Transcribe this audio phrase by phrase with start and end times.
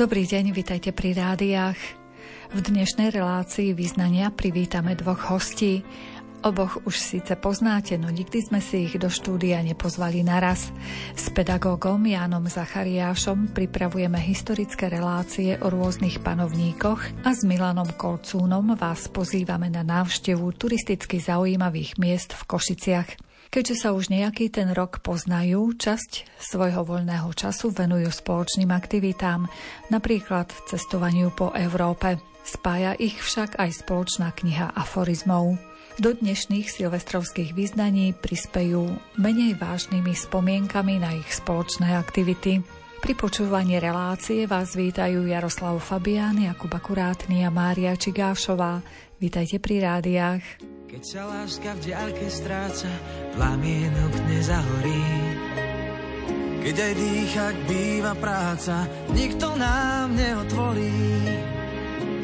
[0.00, 1.76] Dobrý deň, vitajte pri rádiách.
[2.56, 5.84] V dnešnej relácii význania privítame dvoch hostí.
[6.40, 10.72] Oboch už síce poznáte, no nikdy sme si ich do štúdia nepozvali naraz.
[11.12, 19.04] S pedagógom Jánom Zachariášom pripravujeme historické relácie o rôznych panovníkoch a s Milanom Kolcúnom vás
[19.12, 23.29] pozývame na návštevu turisticky zaujímavých miest v Košiciach.
[23.50, 29.50] Keďže sa už nejaký ten rok poznajú, časť svojho voľného času venujú spoločným aktivitám,
[29.90, 32.22] napríklad cestovaniu po Európe.
[32.46, 35.58] Spája ich však aj spoločná kniha aforizmov.
[35.98, 38.86] Do dnešných silvestrovských význaní prispejú
[39.18, 42.62] menej vážnymi spomienkami na ich spoločné aktivity.
[43.02, 48.78] Pri počúvaní relácie vás vítajú Jaroslav Fabián, Jakub Akurátny a Mária Čigášová.
[49.18, 50.79] Vítajte pri rádiách.
[50.90, 52.90] Keď sa láska v diaľke stráca,
[53.38, 55.06] plamienok nezahorí.
[56.66, 60.98] Keď aj dýchať býva práca, nikto nám neotvorí.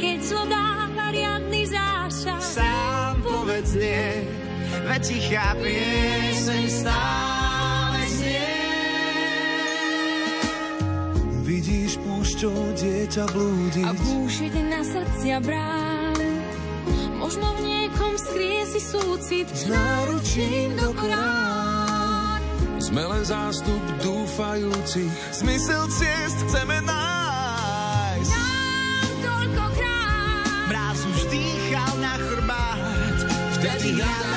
[0.03, 4.27] Keď zlo dáva riadny zášah, sám povedz nie,
[4.83, 8.51] veď tichá pieseň stále znie.
[11.47, 16.36] Vidíš púšťou dieťa blúdiť a búšiť na srdcia brán.
[17.17, 22.41] Možno v niekom skrie si súcit s náručím do korán.
[22.77, 28.31] Sme len zástup dúfajúcich, zmysel ciest chceme nájsť.
[28.31, 33.19] Nám toľkokrát mráz už dýchal na chrbát,
[33.58, 34.36] vtedy hľadáš,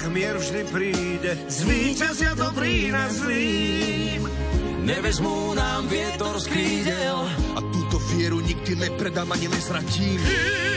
[0.00, 4.24] búrkach mier vždy príde, zvíťazia dobrý nad zlým.
[4.80, 7.20] Nevezmú nám vietor z krídel
[7.52, 10.16] a túto vieru nikdy nepredám ani nezratím.
[10.24, 10.69] Kým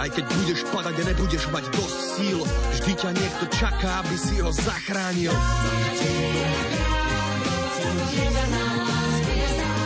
[0.00, 2.40] Aj keď budeš padať nebudeš mať dosť síl,
[2.72, 5.28] vždy ťa niekto čaká, aby si ho zachránil.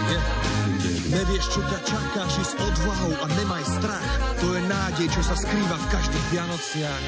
[0.06, 0.18] Ne,
[1.18, 4.10] nevieš, čo ťa čaká, ži s odvahou a nemaj strach.
[4.38, 7.02] To je nádej, čo sa skrýva v každých Vianociach.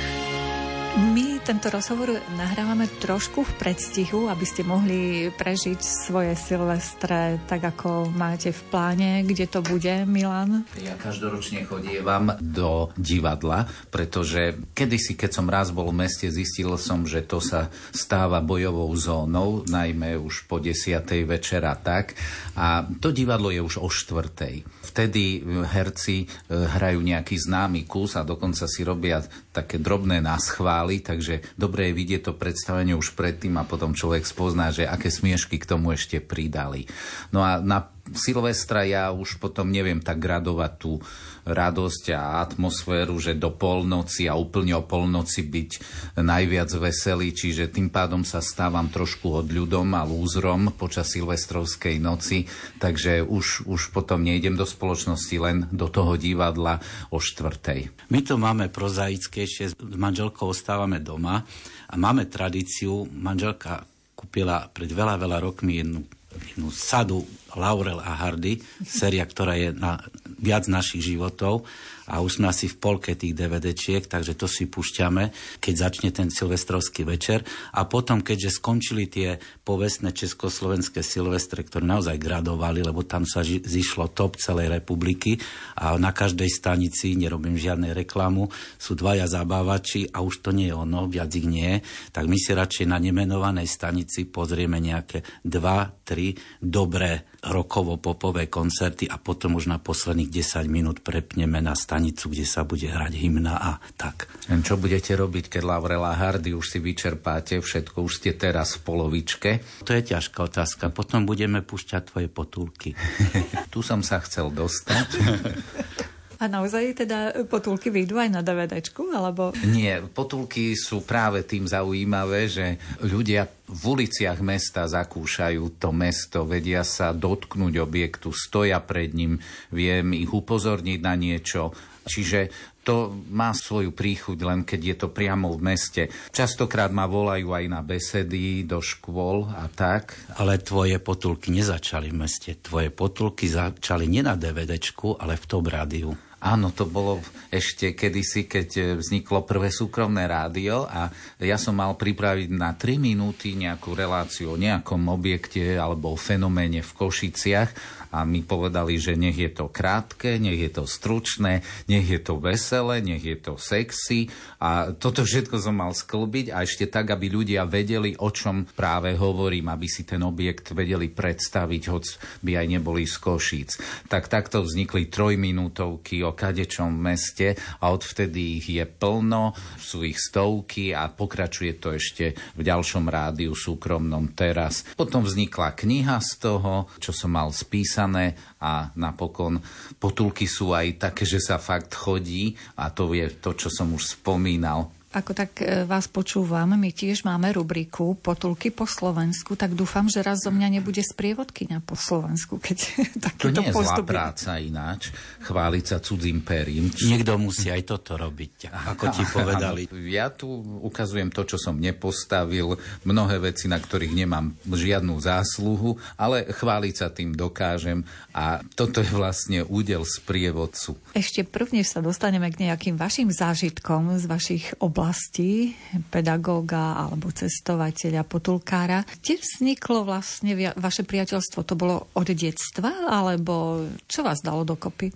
[1.14, 8.10] My tento rozhovor nahrávame trošku v predstihu, aby ste mohli prežiť svoje silvestre tak, ako
[8.10, 9.22] máte v pláne.
[9.22, 10.66] Kde to bude, Milan?
[10.82, 17.06] Ja každoročne chodievam do divadla, pretože kedysi, keď som raz bol v meste, zistil som,
[17.06, 22.18] že to sa stáva bojovou zónou, najmä už po desiatej večera tak.
[22.58, 24.66] A to divadlo je už o štvrtej.
[24.82, 29.22] Vtedy herci e, hrajú nejaký známy kus a dokonca si robia
[29.54, 34.70] také drobné náschvály, takže dobre je vidieť to predstavenie už predtým a potom človek spozná,
[34.70, 36.86] že aké smiešky k tomu ešte pridali.
[37.34, 41.02] No a na Silvestra ja už potom neviem tak gradovať tú
[41.46, 45.70] radosť a atmosféru, že do polnoci a úplne o polnoci byť
[46.18, 52.50] najviac veselý, čiže tým pádom sa stávam trošku odľudom a lúzrom počas silvestrovskej noci,
[52.82, 56.82] takže už, už potom nejdem do spoločnosti, len do toho divadla
[57.14, 58.10] o štvrtej.
[58.10, 61.46] My to máme prozaickejšie, s manželkou ostávame doma
[61.86, 63.86] a máme tradíciu, manželka
[64.18, 66.02] kúpila pred veľa, veľa rokmi jednu
[66.36, 67.24] jednu sadu
[67.56, 69.96] Laurel a Hardy, séria, ktorá je na
[70.40, 71.64] viac našich životov
[72.06, 76.30] a už sme asi v polke tých DVDčiek, takže to si púšťame, keď začne ten
[76.30, 77.42] silvestrovský večer.
[77.74, 84.14] A potom, keďže skončili tie povestné československé silvestre, ktoré naozaj gradovali, lebo tam sa zišlo
[84.14, 85.38] top celej republiky
[85.78, 88.46] a na každej stanici, nerobím žiadnej reklamu,
[88.78, 91.82] sú dvaja zabávači a už to nie je ono, viac ich nie,
[92.14, 99.18] tak my si radšej na nemenovanej stanici pozrieme nejaké dva, tri dobré rokovo-popové koncerty a
[99.18, 103.80] potom už na posledných 10 minút prepneme na stanicu, kde sa bude hrať hymna a
[103.96, 104.28] tak.
[104.52, 109.64] Čo budete robiť, keď Laurela Hardy už si vyčerpáte všetko, už ste teraz v polovičke?
[109.88, 110.92] To je ťažká otázka.
[110.92, 112.92] Potom budeme púšťať tvoje potulky.
[113.72, 115.08] tu som sa chcel dostať.
[116.36, 119.56] A naozaj teda potulky vyjdú aj na DVDčku, alebo...
[119.64, 126.86] Nie, potulky sú práve tým zaujímavé, že ľudia v uliciach mesta zakúšajú to mesto, vedia
[126.86, 129.40] sa dotknúť objektu, stoja pred ním,
[129.74, 131.74] viem ich upozorniť na niečo.
[132.06, 136.02] Čiže to má svoju príchuť len keď je to priamo v meste.
[136.30, 140.14] Častokrát ma volajú aj na besedy do škôl a tak.
[140.38, 142.54] Ale tvoje potulky nezačali v meste.
[142.62, 146.14] Tvoje potulky začali nie na DVDčku, ale v Top rádiu.
[146.36, 151.08] Áno, to bolo ešte kedysi, keď e, vzniklo prvé súkromné rádio a
[151.40, 156.84] ja som mal pripraviť na 3 minúty nejakú reláciu o nejakom objekte alebo o fenoméne
[156.84, 161.60] v Košiciach a mi povedali, že nech je to krátke, nech je to stručné,
[161.90, 164.30] nech je to veselé, nech je to sexy
[164.62, 169.18] a toto všetko som mal sklbiť a ešte tak, aby ľudia vedeli, o čom práve
[169.18, 172.04] hovorím, aby si ten objekt vedeli predstaviť, hoď
[172.46, 173.70] by aj neboli z Košíc.
[174.06, 180.94] Tak takto vznikli trojminútovky o kadečom meste a odvtedy ich je plno, sú ich stovky
[180.94, 184.86] a pokračuje to ešte v ďalšom rádiu súkromnom teraz.
[184.94, 189.56] Potom vznikla kniha z toho, čo som mal spísať napísané a napokon
[189.96, 194.20] potulky sú aj také, že sa fakt chodí a to je to, čo som už
[194.20, 200.04] spomínal ako tak e, vás počúvam, my tiež máme rubriku Potulky po Slovensku, tak dúfam,
[200.12, 202.78] že raz zo mňa nebude sprievodkyňa po Slovensku, keď
[203.16, 206.92] takýto To nie je zlá práca ináč, chváliť sa cudzím perím.
[206.92, 209.88] Niekto musí aj toto robiť, ako ti povedali.
[210.12, 210.52] Ja tu
[210.84, 212.76] ukazujem to, čo som nepostavil,
[213.08, 218.04] mnohé veci, na ktorých nemám žiadnu zásluhu, ale chváliť sa tým dokážem
[218.36, 221.00] a toto je vlastne údel sprievodcu.
[221.16, 225.70] Ešte prvne sa dostaneme k nejakým vašim zážitkom z vašich oblastí oblasti
[226.10, 229.06] pedagóga alebo cestovateľa, potulkára.
[229.22, 231.62] Kde vzniklo vlastne vaše priateľstvo?
[231.62, 235.14] To bolo od detstva alebo čo vás dalo dokopy?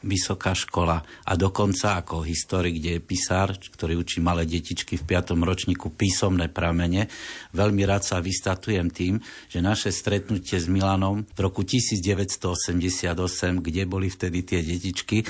[0.00, 5.36] vysoká škola a dokonca ako historik, kde je pisár, ktorý učí malé detičky v 5.
[5.36, 7.12] ročníku písomné pramene.
[7.52, 9.20] Veľmi rád sa vystatujem tým,
[9.52, 13.12] že naše stretnutie s Milanom v roku 1988,
[13.60, 15.20] kde boli vtedy tie detičky,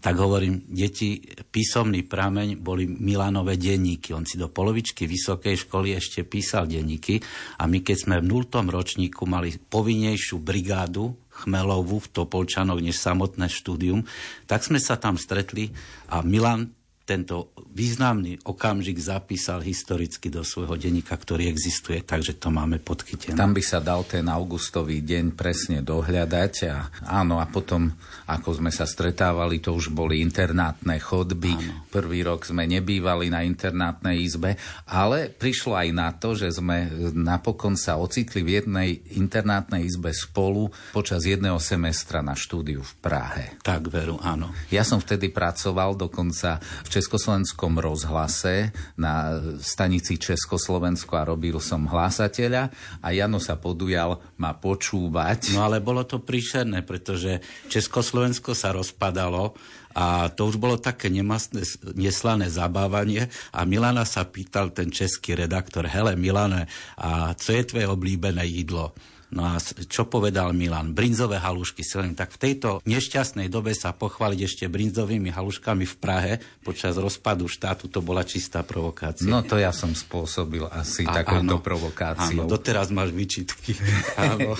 [0.00, 1.20] tak hovorím, deti,
[1.52, 4.16] písomný prameň boli Milanové denníky.
[4.16, 7.20] On si do polovičky vysokej školy ešte písal denníky
[7.60, 13.48] a my keď sme v nultom ročníku mali povinnejšiu brigádu Chmelovú v Topolčanoch než samotné
[13.48, 14.04] štúdium,
[14.44, 15.72] tak sme sa tam stretli
[16.08, 16.79] a Milan
[17.10, 23.34] tento významný okamžik zapísal historicky do svojho denníka, ktorý existuje, takže to máme podchytené.
[23.34, 27.90] Tam by sa dal ten augustový deň presne dohľadať a áno, a potom,
[28.30, 31.50] ako sme sa stretávali, to už boli internátne chodby.
[31.58, 31.90] Áno.
[31.90, 34.54] Prvý rok sme nebývali na internátnej izbe,
[34.86, 40.70] ale prišlo aj na to, že sme napokon sa ocitli v jednej internátnej izbe spolu
[40.94, 43.58] počas jedného semestra na štúdiu v Prahe.
[43.66, 44.54] Tak veru, áno.
[44.70, 52.68] Ja som vtedy pracoval dokonca v Československom rozhlase na stanici Československo a robil som hlásateľa
[53.00, 55.56] a Jano sa podujal ma počúvať.
[55.56, 57.40] No ale bolo to príšerné, pretože
[57.72, 59.56] Československo sa rozpadalo
[59.96, 61.64] a to už bolo také nemastné,
[61.96, 66.68] neslané zabávanie a Milana sa pýtal ten český redaktor, hele Milane,
[67.00, 68.92] a co je tvoje oblíbené jídlo?
[69.30, 70.90] No a čo povedal Milan?
[70.90, 71.86] Brinzové halušky.
[72.18, 76.32] Tak v tejto nešťastnej dobe sa pochváliť ešte brinzovými haluškami v Prahe
[76.66, 79.30] počas rozpadu štátu, to bola čistá provokácia.
[79.30, 82.42] No to ja som spôsobil asi a, takouto áno, provokáciou.
[82.42, 83.78] Áno, doteraz máš vyčitky.
[84.30, 84.58] áno,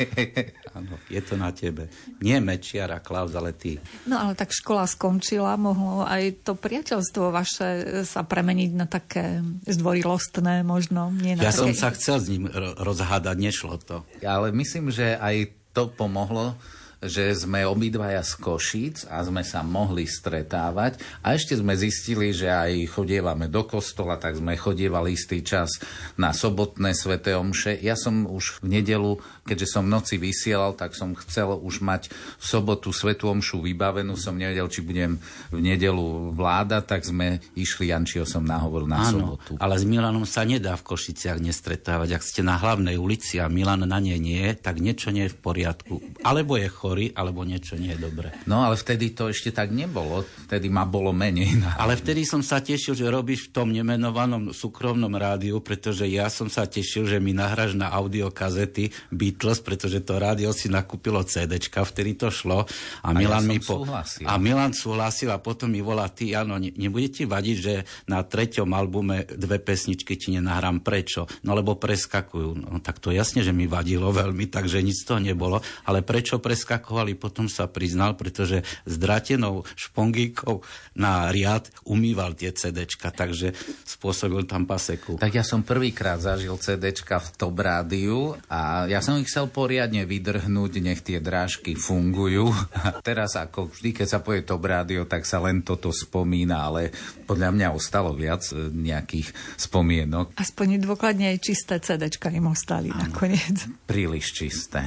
[0.79, 1.91] áno, je to na tebe.
[2.23, 3.83] Nie Mečiar a Klaus, ale ty.
[4.07, 7.69] No ale tak škola skončila, mohlo aj to priateľstvo vaše
[8.07, 11.11] sa premeniť na také zdvorilostné možno.
[11.11, 11.59] Nie na ja také...
[11.59, 12.47] som sa chcel s ním
[12.79, 14.07] rozhádať, nešlo to.
[14.23, 16.55] Ale myslím, že aj to pomohlo,
[17.01, 22.53] že sme obidvaja z Košíc a sme sa mohli stretávať a ešte sme zistili, že
[22.53, 25.81] aj chodievame do kostola, tak sme chodievali istý čas
[26.21, 27.81] na sobotné svete omše.
[27.81, 29.17] Ja som už v nedelu,
[29.49, 34.21] keďže som v noci vysielal, tak som chcel už mať v sobotu svetu omšu vybavenú.
[34.21, 35.17] Som nevedel, či budem
[35.49, 39.57] v nedelu vláda, tak sme išli Jančiho som nahovor na Áno, sobotu.
[39.57, 42.21] ale s Milanom sa nedá v Košiciach nestretávať.
[42.21, 45.41] Ak ste na hlavnej ulici a Milan na nej nie tak niečo nie je v
[45.41, 45.95] poriadku.
[46.21, 48.35] Alebo je chorý, alebo niečo nie je dobré.
[48.51, 50.27] No ale vtedy to ešte tak nebolo.
[50.51, 51.63] Vtedy ma bolo menej.
[51.63, 51.79] Na...
[51.79, 56.51] Ale vtedy som sa tešil, že robíš v tom nemenovanom súkromnom rádiu, pretože ja som
[56.51, 62.19] sa tešil, že mi nahráš na audiokazety Beatles, pretože to rádio si nakúpilo CDčka, vtedy
[62.19, 62.67] to šlo.
[63.07, 63.87] A, A Milan ja mi po...
[63.87, 64.27] súhlasil.
[64.27, 68.27] A Milan súhlasil a potom mi volá, ty, áno, ne, nebude ti vadiť, že na
[68.27, 70.83] treťom albume dve pesničky ti nenahrám.
[70.83, 71.31] Prečo?
[71.47, 72.67] No lebo preskakujú.
[72.67, 75.63] No tak to jasne, že mi vadilo veľmi, takže nič toho nebolo.
[75.87, 76.41] Ale prečo
[76.81, 80.65] preskakovali, potom sa priznal, pretože s dratenou špongíkou
[80.97, 83.53] na riad umýval tie CDčka, takže
[83.85, 85.21] spôsobil tam paseku.
[85.21, 90.09] Tak ja som prvýkrát zažil CDčka v Top Rádiu a ja som ich chcel poriadne
[90.09, 92.49] vydrhnúť, nech tie drážky fungujú.
[92.81, 96.89] A teraz ako vždy, keď sa povie Top Rádio, tak sa len toto spomína, ale
[97.29, 99.29] podľa mňa ostalo viac e, nejakých
[99.61, 100.33] spomienok.
[100.41, 103.69] Aspoň dôkladne aj čisté CDčka im ostali nakoniec.
[103.85, 104.81] Príliš čisté.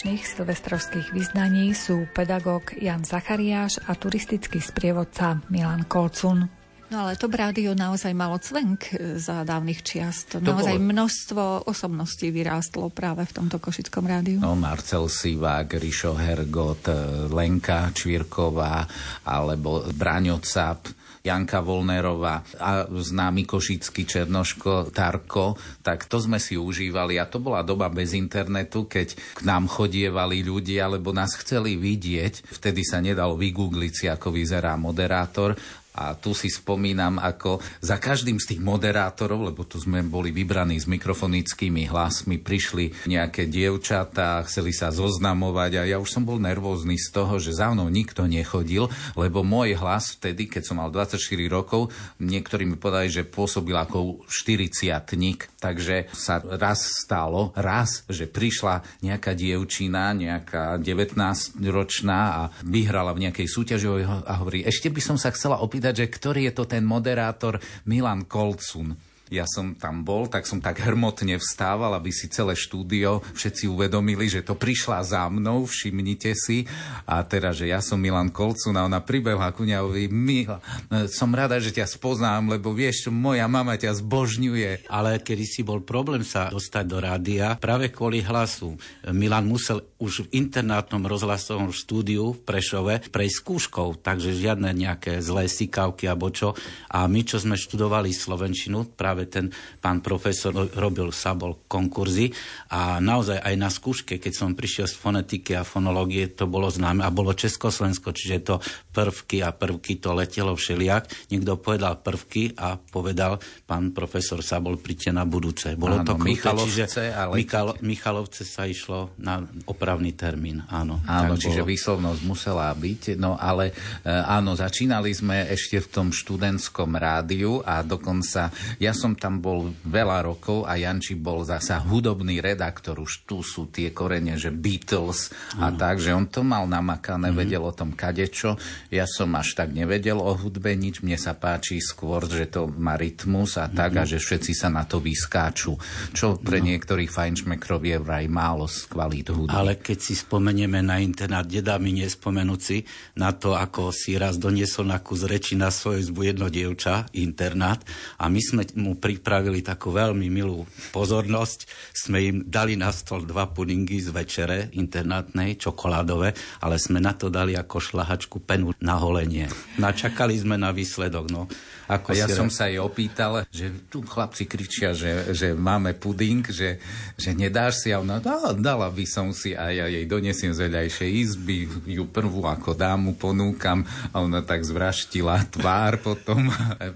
[0.00, 6.48] Dnešných silvestrovských vyznaní sú pedagóg Jan Zachariáš a turistický sprievodca Milan Kolcun.
[6.88, 10.24] No ale to rádio naozaj malo cvenk e, za dávnych čias.
[10.32, 10.88] To, To naozaj bolo.
[10.88, 14.40] množstvo osobností vyrástlo práve v tomto košickom rádiu.
[14.40, 18.88] No, Marcel Sivák, Rišo Hergot, e, Lenka Čvirková
[19.28, 20.88] alebo Braňo Cap,
[21.20, 27.60] Janka Volnerová a známy košický Černoško Tarko, tak to sme si užívali a to bola
[27.60, 32.48] doba bez internetu, keď k nám chodievali ľudia, lebo nás chceli vidieť.
[32.56, 35.56] Vtedy sa nedalo vygoogliť si, ako vyzerá moderátor
[35.90, 40.78] a tu si spomínam, ako za každým z tých moderátorov, lebo tu sme boli vybraní
[40.78, 46.94] s mikrofonickými hlasmi, prišli nejaké dievčatá, chceli sa zoznamovať a ja už som bol nervózny
[46.94, 48.86] z toho, že za mnou nikto nechodil,
[49.18, 51.18] lebo môj hlas vtedy, keď som mal 24
[51.50, 51.90] rokov,
[52.22, 59.36] niektorí mi povedali, že pôsobil ako 40 takže sa raz stalo, raz, že prišla nejaká
[59.36, 65.60] dievčina, nejaká 19-ročná a vyhrala v nejakej súťaži a hovorí, ešte by som sa chcela
[65.60, 67.56] opýtať, že ktorý je to ten moderátor
[67.88, 69.09] Milan Kolcun.
[69.30, 74.26] Ja som tam bol, tak som tak hrmotne vstával, aby si celé štúdio všetci uvedomili,
[74.26, 76.66] že to prišla za mnou, všimnite si.
[77.06, 80.58] A teraz, že ja som Milan Kolcun a ona pribehla ku hovorí, Mila,
[81.06, 84.90] som rada, že ťa spoznám, lebo vieš, moja mama ťa zbožňuje.
[84.90, 88.74] Ale kedy si bol problém sa dostať do rádia, práve kvôli hlasu.
[89.14, 95.46] Milan musel už v internátnom rozhlasovom štúdiu v Prešove prejsť skúškou, takže žiadne nejaké zlé
[95.46, 96.56] sikavky alebo čo.
[96.90, 102.32] A my, čo sme študovali slovenčinu, práve ten pán profesor robil Sabol konkurzy
[102.70, 107.02] a naozaj aj na skúške, keď som prišiel z fonetiky a fonológie, to bolo známe
[107.02, 108.54] a bolo Československo, čiže to
[108.94, 111.32] prvky a prvky to letelo všeliak.
[111.34, 115.74] Niekto povedal prvky a povedal pán profesor Sabol, príďte na budúce.
[115.74, 117.38] Bolo Áno, to kruté, Michalovce čiže a letite.
[117.40, 121.02] Michal, Michalovce sa išlo na opravný termín, áno.
[121.06, 121.70] Áno, čiže bolo.
[121.72, 123.18] výslovnosť musela byť.
[123.18, 123.72] No ale
[124.02, 129.72] e, áno, začínali sme ešte v tom študentskom rádiu a dokonca ja som tam bol
[129.86, 132.98] veľa rokov a Janči bol zasa hudobný redaktor.
[133.00, 137.64] Už tu sú tie korene, že Beatles a tak, že on to mal namakané, vedel
[137.64, 138.60] o tom kadečo.
[138.92, 141.00] Ja som až tak nevedel o hudbe nič.
[141.00, 144.84] Mne sa páči skôr, že to má rytmus a tak a že všetci sa na
[144.84, 145.74] to vyskáču.
[146.12, 149.54] Čo pre niektorých fajnšmekrov je vraj málo z kvalít hudby.
[149.56, 152.84] Ale keď si spomenieme na internát, nedá mi nespomenúť si
[153.16, 157.80] na to, ako si raz doniesol na kus reči na svoju izbu jedno dievča, internát,
[158.20, 161.64] a my sme mu pripravili takú veľmi milú pozornosť.
[161.96, 167.32] Sme im dali na stôl dva pudingy z večere internátnej, čokoládové, ale sme na to
[167.32, 169.48] dali ako šlahačku penu na holenie.
[169.80, 171.32] Načakali sme na výsledok.
[171.32, 171.48] No.
[171.90, 176.46] Ako a ja som sa jej opýtal, že tu chlapci kričia, že, že máme puding,
[176.46, 176.78] že,
[177.18, 180.70] že nedáš si a ona, dala, dala by som si a ja jej donesiem z
[180.70, 183.82] vedľajšej izby, ju prvú ako dámu ponúkam
[184.14, 186.46] a ona tak zvraštila tvár potom,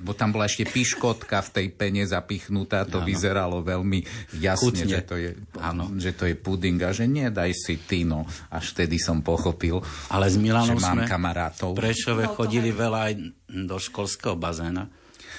[0.07, 3.07] bo tam bola ešte piškotka v tej pene zapichnutá, to ano.
[3.11, 4.07] vyzeralo veľmi
[4.39, 5.91] jasne, že to, je, ano.
[5.99, 8.23] že to je puding a že nedaj si ty, no.
[8.55, 11.75] Až vtedy som pochopil, Ale s Milanom že mám sme kamarátov.
[11.75, 13.15] Prešove chodili veľa aj
[13.55, 14.91] do školského bazéna.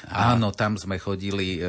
[0.08, 0.36] A...
[0.36, 1.62] Áno, tam sme chodili e,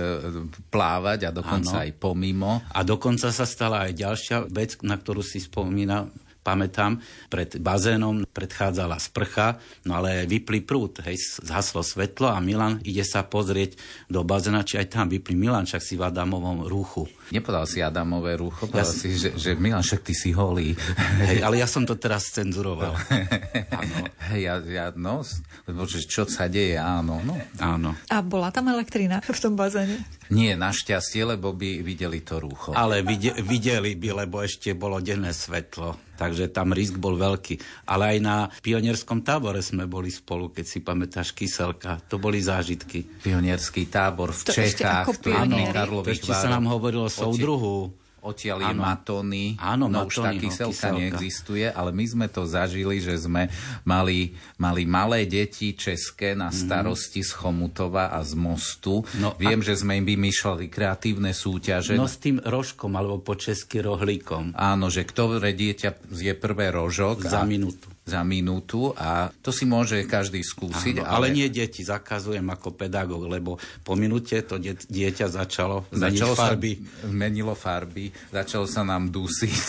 [0.70, 1.84] plávať a dokonca Áno.
[1.88, 2.62] aj pomimo.
[2.70, 6.06] A dokonca sa stala aj ďalšia vec, na ktorú si spomína
[6.46, 13.02] pamätám, pred bazénom predchádzala sprcha, no ale vypli prúd, hej, zhaslo svetlo a Milan ide
[13.02, 13.74] sa pozrieť
[14.06, 17.10] do bazéna, či aj tam vypli Milan, však si v Adamovom rúchu.
[17.34, 20.78] Nepovedal si Adamové rúcho, povedal ja si, že, že Milan, však ty si holý.
[21.26, 22.94] Hej, ale ja som to teraz cenzuroval.
[23.80, 23.96] áno.
[24.30, 25.26] Hej, ja, ja, no,
[25.66, 27.34] lebo čo sa deje, áno, no.
[27.58, 27.98] Áno.
[28.10, 30.06] A bola tam elektrina v tom bazéne?
[30.30, 32.74] Nie, našťastie, lebo by videli to rúcho.
[32.74, 33.02] Ale
[33.42, 37.60] videli by, lebo ešte bolo denné svetlo takže tam risk bol veľký.
[37.92, 42.00] Ale aj na pionierskom tábore sme boli spolu, keď si pamätáš Kyselka.
[42.08, 43.04] To boli zážitky.
[43.20, 45.36] Pionierský tábor v to Čechách, v
[45.70, 47.92] Karlových ešte sa nám hovorilo soudruhu
[48.26, 49.44] odtiaľ je Matony.
[49.62, 53.46] Áno, no už tá kyselka, kyselka neexistuje, ale my sme to zažili, že sme
[53.86, 56.56] mali, mali malé deti české na mhm.
[56.66, 57.26] starosti mm.
[57.26, 59.06] z Chomutova a z Mostu.
[59.22, 59.64] No, Viem, a...
[59.64, 61.94] že sme im vymýšľali kreatívne súťaže.
[61.94, 64.58] No s tým rožkom, alebo po česky rohlíkom.
[64.58, 67.22] Áno, že ktoré dieťa je prvé rožok.
[67.22, 67.48] Za a...
[67.48, 71.02] minútu za minútu a to si môže každý skúsiť.
[71.02, 71.34] Áno, ale...
[71.34, 76.78] ale nie deti, zakazujem ako pedagóg, lebo po minúte to dieťa začalo, začalo farby.
[76.78, 79.66] Sa, menilo farby, začalo sa nám dusiť.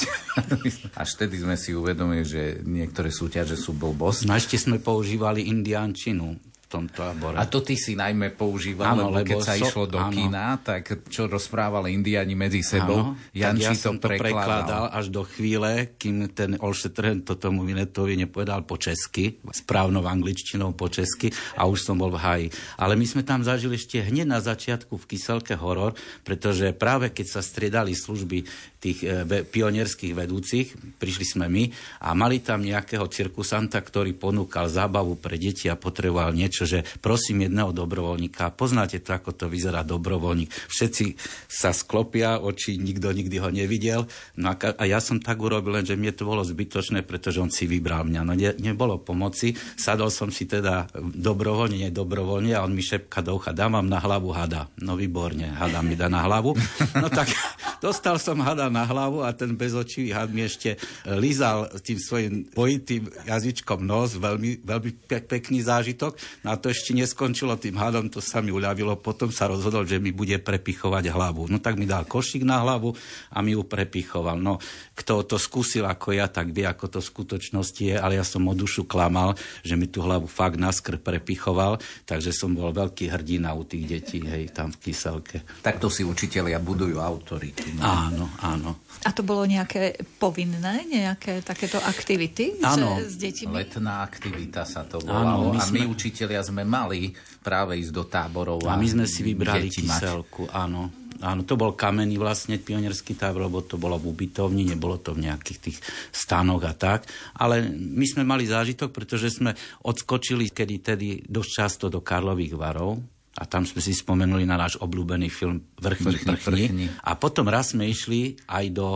[1.01, 4.29] Až vtedy sme si uvedomili, že niektoré súťaže sú blbosť.
[4.29, 6.38] No ešte sme používali indiančinu
[6.68, 7.40] tom tábore.
[7.40, 10.12] A to ty si najmä používal, áno, lebo, keď sa so, išlo do áno.
[10.12, 14.20] kina, tak čo rozprávali indiani medzi sebou, áno, Janči ja to prekladal.
[14.20, 14.84] prekladal.
[14.92, 20.92] až do chvíle, kým ten Olšetren to tomu Vinetovi nepovedal po česky, správnou angličtinou po
[20.92, 22.48] česky a už som bol v haji.
[22.76, 25.96] Ale my sme tam zažili ešte hneď na začiatku v Kyselke horor,
[26.28, 28.44] pretože práve keď sa striedali služby
[28.78, 30.68] tých e, pionierských vedúcich,
[31.02, 31.63] prišli sme my
[32.06, 37.50] a mali tam nejakého cirkusanta, ktorý ponúkal zábavu pre deti a potreboval niečo, že prosím
[37.50, 40.50] jedného dobrovoľníka, poznáte to, ako to vyzerá dobrovoľník.
[40.70, 41.06] Všetci
[41.50, 44.06] sa sklopia oči, nikto nikdy ho nevidel.
[44.38, 47.50] No a, a ja som tak urobil, len že mne to bolo zbytočné, pretože on
[47.50, 48.22] si vybral mňa.
[48.22, 49.58] No ne, nebolo pomoci.
[49.74, 54.30] Sadol som si teda dobrovoľne, nedobrovoľne a on mi šepka do ucha, dám na hlavu
[54.32, 54.70] hada.
[54.80, 56.54] No výborne, hada mi dá na hlavu.
[56.94, 57.34] No tak
[57.86, 60.78] dostal som hada na hlavu a ten bezočivý had mi ešte
[61.18, 66.13] lízal tým svojim pojitým jazyčkom nos, veľmi, veľmi pe- pekný zážitok.
[66.46, 68.94] No a to ešte neskončilo tým hadom, to sa mi uľavilo.
[69.02, 71.50] Potom sa rozhodol, že mi bude prepichovať hlavu.
[71.50, 72.94] No tak mi dal košík na hlavu
[73.34, 74.38] a mi ju prepichoval.
[74.38, 74.62] No,
[74.94, 78.46] kto to skúsil ako ja, tak vie, ako to v skutočnosti je, ale ja som
[78.46, 83.56] o dušu klamal, že mi tú hlavu fakt naskr prepichoval, takže som bol veľký hrdina
[83.56, 85.42] u tých detí, hej, tam v kyselke.
[85.63, 87.78] Takto si učitelia budujú autority.
[87.78, 87.82] No.
[87.86, 88.57] Áno, áno.
[88.58, 88.82] Áno.
[89.06, 93.54] A to bolo nejaké povinné, nejaké takéto aktivity Áno, s deťmi?
[93.54, 95.54] letná aktivita sa to volalo.
[95.54, 97.13] Áno, my a my učitelia sme mali
[97.46, 98.65] práve ísť do táborov.
[98.65, 100.58] A my sme si vybrali kyselku, mať.
[100.58, 100.82] áno.
[101.17, 105.26] Áno, to bol kamenný vlastne pionierský tábor, lebo to bolo v ubytovni, nebolo to v
[105.26, 105.78] nejakých tých
[106.13, 107.10] stanoch a tak.
[107.41, 113.02] Ale my sme mali zážitok, pretože sme odskočili kedy tedy dosť často do Karlových varov,
[113.38, 116.86] a tam sme si spomenuli na náš obľúbený film Vrchní, Vrchní prchni.
[117.06, 118.88] A potom raz sme išli aj do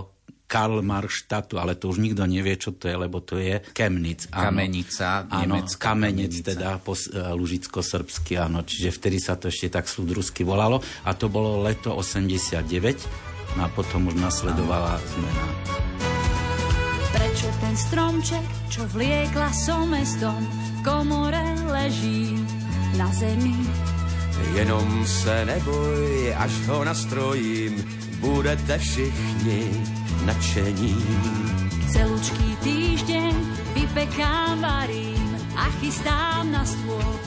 [0.52, 4.28] Karl Marštatu, ale to už nikto nevie, čo to je, lebo to je Kemnic.
[4.36, 4.52] Áno.
[4.52, 8.68] Kamenica, áno, Kamenec, teda po uh, lužicko-srbsky, áno.
[8.68, 10.84] Čiže vtedy sa to ešte tak súdrusky volalo.
[11.08, 15.46] A to bolo leto 89 no a potom už nasledovala zmena.
[17.16, 22.36] Prečo ten stromček, čo vliekla som mestom, v komore leží
[23.00, 23.56] na zemi?
[24.54, 27.84] Jenom se neboj, až ho nastrojím,
[28.20, 29.86] budete všichni
[30.26, 31.06] nadšení.
[31.92, 33.36] Celučký týždeň
[33.74, 37.20] vypekám, varím a chystám na stôl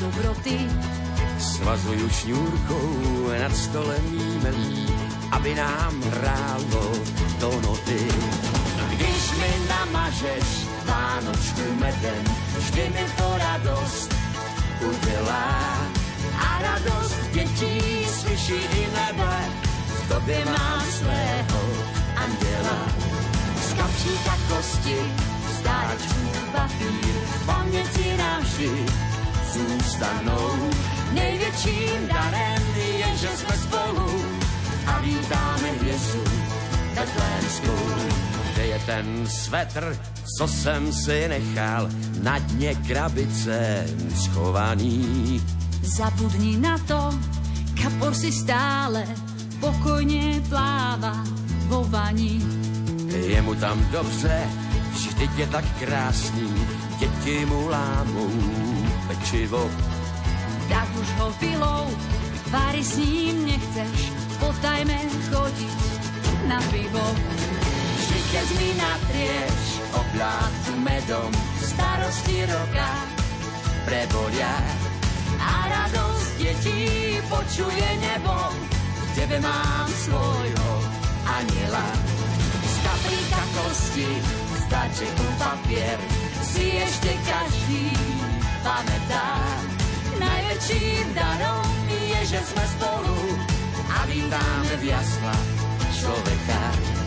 [0.00, 0.58] dobroty.
[1.38, 4.06] Svazuju šňůrkou nad stolem
[4.42, 4.86] melí,
[5.30, 6.92] aby nám hrálo
[7.40, 8.08] do noty.
[8.90, 10.46] Když mi namažeš
[10.86, 12.24] Vánočku medem,
[12.58, 14.14] vždy mi to radost
[14.80, 16.01] udělá
[16.38, 19.38] a radost dětí slyší i nebe,
[19.86, 21.60] v tobě mám svého
[22.16, 22.78] anděla.
[23.68, 24.96] Z kapříka kosti,
[25.58, 28.42] z dárečků papír, v paměti nám
[29.52, 30.70] zůstanou.
[31.12, 34.24] Největším darem je, že jsme spolu
[34.86, 36.24] a vítáme hvězdu
[36.94, 38.12] betlémskou.
[38.52, 39.96] Kde je ten svetr,
[40.38, 41.88] co jsem si nechal
[42.22, 45.42] na dně krabice schovaný?
[45.82, 47.10] Zabudni na to,
[47.74, 49.04] kapor si stále
[49.60, 51.24] pokojně plává
[51.66, 52.42] vo vani.
[53.12, 54.46] Je mu tam dobře,
[54.92, 56.50] vždyť je tak krásný,
[56.98, 58.30] děti mu lámou
[59.08, 59.70] pečivo.
[60.68, 61.86] Tak už ho vylou,
[62.50, 64.98] váry s ním nechceš, potajme
[65.30, 65.80] chodiť
[66.48, 67.06] na pivo.
[67.98, 72.90] Vždy keď mi natrieš oblátu medom, starosti roka
[73.84, 74.91] prebolia.
[75.42, 78.34] A radosť detí počuje nebo,
[78.78, 80.70] v tebe mám svojho
[81.26, 81.88] aniela.
[82.62, 84.10] Z kapríka kosti,
[84.54, 85.98] z darčeku papier,
[86.46, 87.90] si ešte každý
[88.62, 89.30] pamätá.
[90.22, 93.18] Najväčším darom je, že sme spolu
[93.90, 95.36] a vítáme v jasla
[95.90, 97.01] človeka.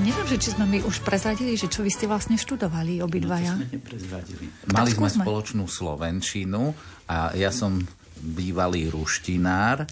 [0.00, 3.52] Neviem, že či sme mi už prezradili, že čo vy ste vlastne študovali obidvaja.
[3.52, 4.44] No, sme neprezradili.
[4.72, 6.72] Mali sme spoločnú slovenčinu
[7.04, 7.76] a ja som
[8.20, 9.84] bývalý ruštinár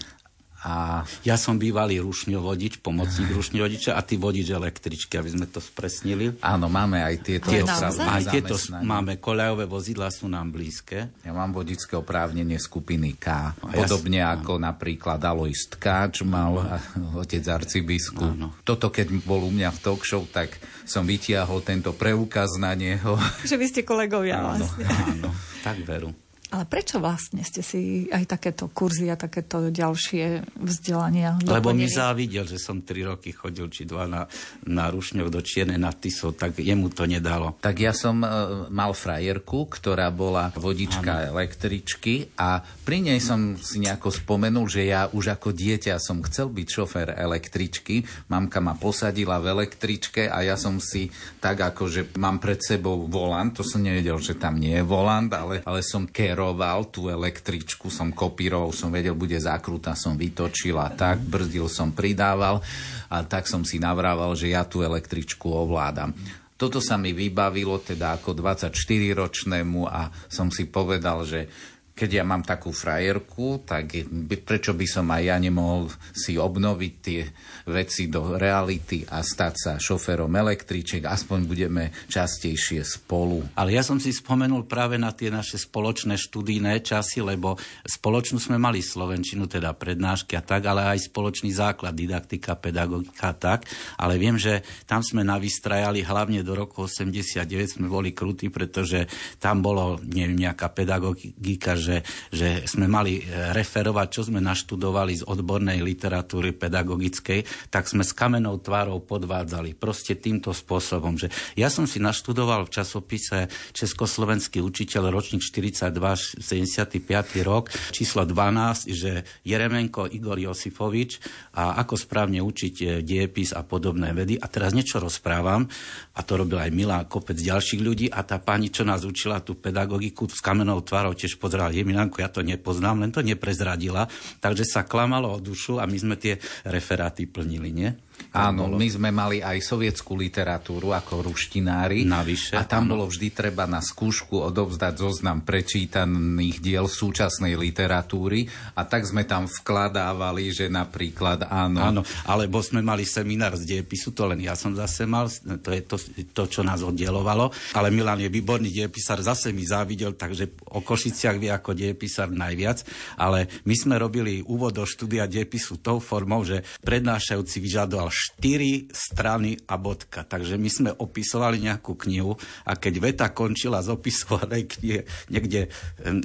[0.61, 6.35] a Ja som bývalý rušňovodič, pomocník rušňovodiča a ty vodič električky, aby sme to spresnili.
[6.39, 7.95] áno, máme aj tieto naozaj?
[7.99, 11.11] Aj tieto máme, koľajové vozidla sú nám blízke.
[11.21, 13.55] Ja mám vodické oprávnenie skupiny K.
[13.55, 16.75] Ja Podobne si- ako napríklad Alois Tkáč mal a
[17.21, 18.29] otec arcibiskup.
[18.29, 18.51] Áno.
[18.61, 23.15] Toto, keď bol u mňa v talk show, tak som vytiahol tento preukaz na neho.
[23.41, 24.59] Že vy ste kolegovia Áno.
[24.59, 24.83] vlastne.
[24.85, 25.29] Áno,
[25.61, 26.11] tak veru.
[26.49, 31.93] Ale prečo vlastne ste si aj takéto kurzy a takéto ďalšie vzdelania Lebo mi doplnili?
[31.93, 34.25] závidel, že som 3 roky chodil, či dva na,
[34.65, 37.53] na Rušňov do Čiernej nad Tisou, tak jemu to nedalo.
[37.61, 38.27] Tak ja som e,
[38.73, 45.05] mal frajerku, ktorá bola vodička električky a pri nej som si nejako spomenul, že ja
[45.05, 48.01] už ako dieťa som chcel byť šofér električky.
[48.33, 53.05] Mamka ma posadila v električke a ja som si tak ako, že mám pred sebou
[53.05, 57.91] volant, to som nevedel, že tam nie je volant, ale, ale som keroval tú električku,
[57.91, 62.63] som kopíroval, som vedel, bude zakrúta, som vytočil a tak, brzdil som, pridával
[63.11, 66.15] a tak som si navrával, že ja tú električku ovládam.
[66.55, 71.51] Toto sa mi vybavilo teda ako 24-ročnému a som si povedal, že
[71.91, 73.99] keď ja mám takú frajerku, tak
[74.47, 77.27] prečo by som aj ja nemohol si obnoviť tie
[77.69, 83.45] veci do reality a stať sa šoférom električek, aspoň budeme častejšie spolu.
[83.55, 87.55] Ale ja som si spomenul práve na tie naše spoločné študijné časy, lebo
[87.85, 93.37] spoločnú sme mali slovenčinu, teda prednášky a tak, ale aj spoločný základ, didaktika, pedagogika a
[93.37, 93.59] tak.
[94.01, 99.05] Ale viem, že tam sme navystrajali, hlavne do roku 89 sme boli krutí, pretože
[99.37, 102.01] tam bolo, neviem, nejaká pedagogika, že,
[102.33, 108.15] že sme mali e, referovať, čo sme naštudovali z odbornej literatúry pedagogickej, tak sme s
[108.15, 109.75] kamenou tvárou podvádzali.
[109.75, 111.27] Proste týmto spôsobom, že
[111.59, 117.03] ja som si naštudoval v časopise Československý učiteľ ročník 42, 75.
[117.43, 121.19] rok, číslo 12, že Jeremenko Igor Josifovič
[121.57, 124.37] a ako správne učiť e, diepis a podobné vedy.
[124.37, 125.65] A teraz niečo rozprávam,
[126.13, 129.57] a to robil aj Milá kopec ďalších ľudí a tá pani, čo nás učila tú
[129.57, 134.05] pedagogiku s kamenou tvárou, tiež pozerala, je Milanko, ja to nepoznám, len to neprezradila,
[134.37, 136.37] takže sa klamalo o dušu a my sme tie
[136.69, 137.93] referáty plnili, nie?
[138.29, 138.77] Áno, bolo.
[138.77, 142.05] my sme mali aj sovietskú literatúru ako ruštinári.
[142.05, 142.91] Navyše, a tam áno.
[142.93, 148.45] bolo vždy treba na skúšku odovzdať zoznam prečítaných diel súčasnej literatúry
[148.77, 154.13] a tak sme tam vkladávali, že napríklad áno, Áno, alebo sme mali seminár z diepisu,
[154.13, 155.25] to len ja som zase mal,
[155.63, 155.97] to je to,
[156.35, 161.37] to čo nás oddielovalo, ale Milan je výborný diepisár, zase mi závidel, takže o Košiciach
[161.41, 162.85] vie ako diepisár najviac,
[163.17, 169.55] ale my sme robili úvod do štúdia diepisu tou formou, že prednášajúci vyžadoval 4 strany
[169.69, 175.01] a bodka, takže my sme opisovali nejakú knihu a keď veta končila z opisovanej knihy
[175.31, 175.69] niekde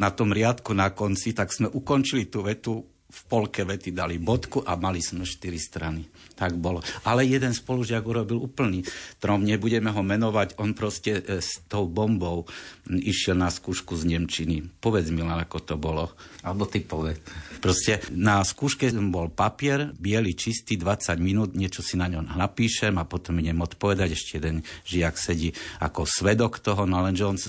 [0.01, 2.83] na tom riadku na konci, tak sme ukončili tú vetu
[3.15, 6.03] v polke vety dali bodku a mali sme štyri strany.
[6.35, 6.83] Tak bolo.
[7.07, 8.83] Ale jeden spolužiak urobil úplný
[9.23, 12.43] trom, nebudeme ho menovať, on proste e, s tou bombou
[12.91, 14.67] išiel na skúšku z Nemčiny.
[14.83, 16.11] Povedz mi len, ako to bolo.
[16.43, 17.23] Alebo ty povedz.
[17.65, 23.09] Proste na skúške bol papier, biely, čistý, 20 minút, niečo si na ňom napíšem a
[23.09, 24.13] potom idem odpovedať.
[24.13, 27.41] Ešte jeden žiak sedí ako svedok toho, no lenže on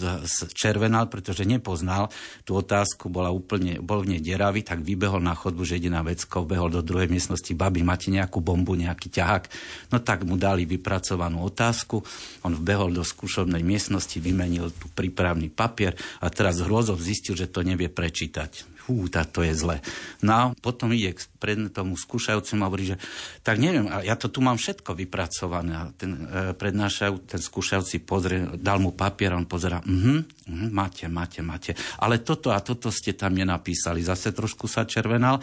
[0.56, 2.08] červenal, pretože nepoznal
[2.48, 6.48] tú otázku, bola úplne, bol v nej deravý, tak vybehol na chodbu, že na vecko,
[6.48, 9.52] behol do druhej miestnosti, babi, máte nejakú bombu, nejaký ťahák?
[9.92, 12.00] No tak mu dali vypracovanú otázku,
[12.48, 15.92] on vbehol do skúšobnej miestnosti, vymenil tu prípravný papier
[16.24, 19.82] a teraz hrôzov zistil, že to nevie prečítať fú, to je zle.
[20.22, 23.02] No a potom ide pred tomu skúšajúcemu a hovorí, že
[23.42, 25.74] tak neviem, ja to tu mám všetko vypracované.
[25.74, 30.70] A ten e, prednášajú, ten skúšajúci pozrie, dal mu papier a on pozera, uh-huh, uh-huh,
[30.70, 31.74] máte, máte, máte.
[31.98, 34.06] Ale toto a toto ste tam nenapísali.
[34.06, 35.42] Zase trošku sa červenal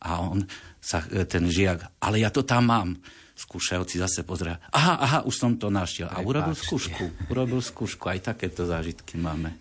[0.00, 0.40] a on
[0.80, 2.88] sa, e, ten žiak, ale ja to tam mám
[3.38, 6.10] skúšajúci zase pozrie, aha, aha, už som to našiel.
[6.10, 9.54] A urobil skúšku, urobil skúšku, aj takéto zážitky máme.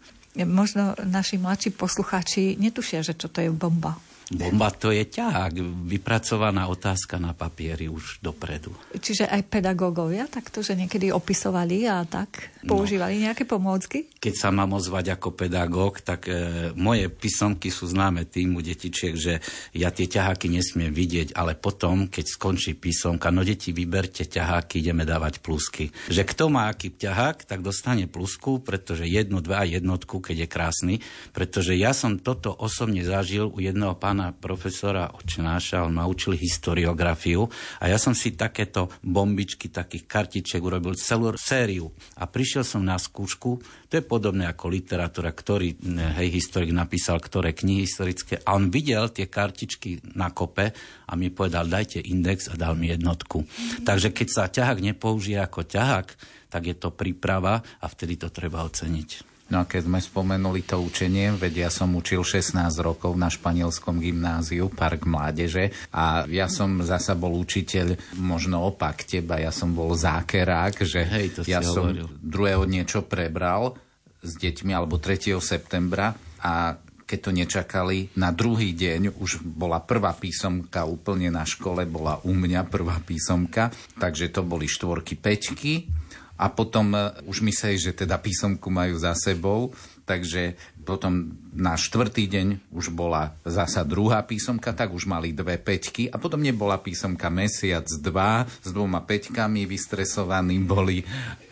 [0.46, 3.98] Možno naši mladší poslucháči netušia, že čo to je bomba.
[4.28, 5.56] Bomba to je ťahák,
[5.88, 8.76] vypracovaná otázka na papieri už dopredu.
[8.92, 14.12] Čiže aj pedagógovia takto, že niekedy opisovali a tak používali no, nejaké pomôcky?
[14.20, 19.16] Keď sa mám ozvať ako pedagóg, tak e, moje písomky sú známe tým u detičiek,
[19.16, 19.40] že
[19.72, 25.08] ja tie ťaháky nesmiem vidieť, ale potom, keď skončí písomka, no deti, vyberte ťaháky, ideme
[25.08, 25.88] dávať plusky.
[26.12, 30.96] Že kto má aký ťahák, tak dostane plusku, pretože jednu, dva jednotku, keď je krásny,
[31.32, 36.34] pretože ja som toto osobne zažil u jedného pána pána profesora Očnáša, on ma učil
[36.34, 37.46] historiografiu
[37.78, 42.98] a ja som si takéto bombičky, takých kartiček urobil celú sériu a prišiel som na
[42.98, 45.78] skúšku, to je podobné ako literatúra, ktorý
[46.18, 50.74] hej, historik napísal, ktoré knihy historické a on videl tie kartičky na kope
[51.06, 53.46] a mi povedal, dajte index a dal mi jednotku.
[53.46, 53.86] Mm-hmm.
[53.86, 56.08] Takže keď sa ťahák nepoužije ako ťahák,
[56.50, 59.37] tak je to príprava a vtedy to treba oceniť.
[59.48, 64.04] No a keď sme spomenuli to učenie, veď ja som učil 16 rokov na španielskom
[64.04, 69.96] gymnáziu Park Mládeže a ja som zasa bol učiteľ možno opak teba, ja som bol
[69.96, 72.12] zákerák, že Hej, to ja som hovoril.
[72.20, 73.80] druhého niečo prebral
[74.20, 75.40] s deťmi alebo 3.
[75.40, 76.12] septembra
[76.44, 76.76] a
[77.08, 82.36] keď to nečakali, na druhý deň už bola prvá písomka úplne na škole, bola u
[82.36, 85.88] mňa prvá písomka, takže to boli štvorky, peťky
[86.38, 89.74] a potom e, už mysleli, že teda písomku majú za sebou,
[90.08, 90.56] takže
[90.88, 96.16] potom na štvrtý deň už bola zasa druhá písomka, tak už mali dve peťky a
[96.16, 101.04] potom nebola písomka mesiac, dva s dvoma peťkami, vystresovaní boli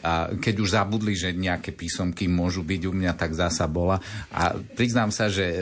[0.05, 3.97] a keď už zabudli, že nejaké písomky môžu byť u mňa, tak zasa bola.
[4.29, 5.55] A priznám sa, že e,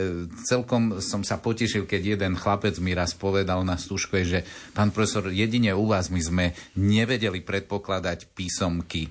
[0.44, 4.44] celkom som sa potešil, keď jeden chlapec mi raz povedal na stúške, že
[4.76, 9.08] pán profesor, jedine u vás my sme nevedeli predpokladať písomky.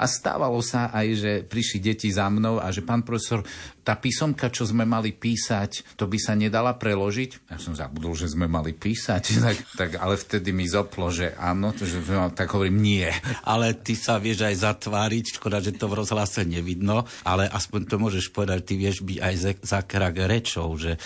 [0.00, 3.44] A stávalo sa aj, že prišli deti za mnou a že pán profesor,
[3.84, 7.52] tá písomka, čo sme mali písať, to by sa nedala preložiť?
[7.52, 9.22] Ja som zabudol, že sme mali písať.
[9.50, 13.08] Tak, tak ale vtedy mi zoplo, že áno, že, no, tak hovorím nie.
[13.42, 17.96] Ale ty sa vieš aj zatváriť, škoda, že to v rozhlase nevidno, ale aspoň to
[17.98, 19.34] môžeš povedať, ty vieš byť aj
[19.64, 21.00] zakrak rečou, že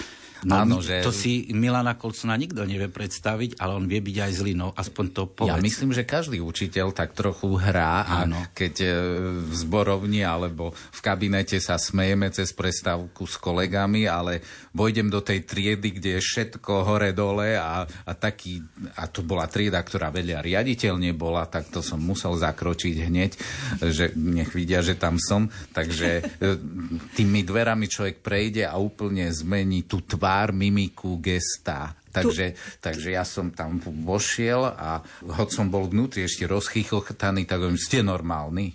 [0.45, 1.01] No, Áno, že...
[1.01, 5.05] To si Milana Kolcuna nikto nevie predstaviť, ale on vie byť aj zlý, no aspoň
[5.17, 5.57] to povedz.
[5.57, 8.45] Ja myslím, že každý učiteľ tak trochu hrá a Áno.
[8.53, 8.89] keď e,
[9.41, 14.45] v zborovni alebo v kabinete sa smejeme cez prestávku s kolegami, ale
[14.77, 18.61] vojdem do tej triedy, kde je všetko hore-dole a, a taký,
[19.01, 23.31] a to bola trieda, ktorá vedľa riaditeľ nebola, tak to som musel zakročiť hneď,
[23.81, 25.49] že nech vidia, že tam som.
[25.73, 26.23] Takže e,
[27.17, 31.95] tými dverami človek prejde a úplne zmení tú tvár tvár, mimiku, gesta.
[32.11, 32.83] Takže, tu...
[32.83, 38.03] takže ja som tam vošiel a hoď som bol vnútri ešte rozchychotaný, tak hovorím, ste
[38.03, 38.75] normálni.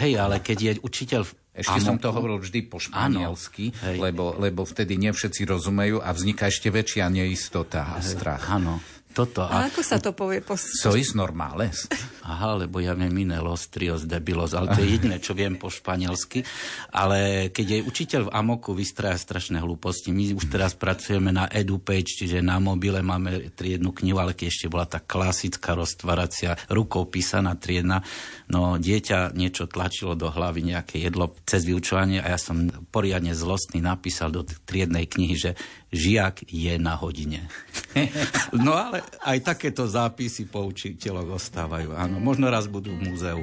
[0.00, 1.22] Hej, ale keď je učiteľ
[1.56, 6.68] ešte som to hovoril vždy po španielsky, lebo, lebo vtedy nevšetci rozumejú a vzniká ešte
[6.68, 8.44] väčšia neistota a strach.
[8.52, 9.48] Áno toto.
[9.48, 10.44] A, a ako sa to povie?
[10.44, 10.60] Po...
[10.60, 11.88] Sois normales.
[12.20, 15.72] Aha, lebo ja viem iné los, trios, debilos, ale to je jediné, čo viem po
[15.72, 16.44] španielsky.
[16.92, 20.12] Ale keď je učiteľ v Amoku, vystraja strašné hlúposti.
[20.12, 24.66] My už teraz pracujeme na EduPage, čiže na mobile máme triednu knihu, ale keď ešte
[24.68, 28.04] bola tá klasická roztvaracia, rukou písaná triedna,
[28.52, 33.80] no dieťa niečo tlačilo do hlavy, nejaké jedlo cez vyučovanie a ja som poriadne zlostný
[33.80, 35.50] napísal do triednej knihy, že
[35.96, 37.48] žiak je na hodine.
[38.64, 41.96] no ale aj takéto zápisy po učiteľoch ostávajú.
[41.96, 43.42] Áno, možno raz budú v múzeu.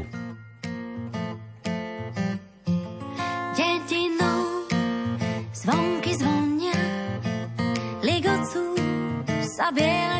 [3.57, 4.69] Dedinou
[5.57, 6.81] zvonky zvonia,
[8.05, 8.77] ligocú
[9.43, 10.12] za biele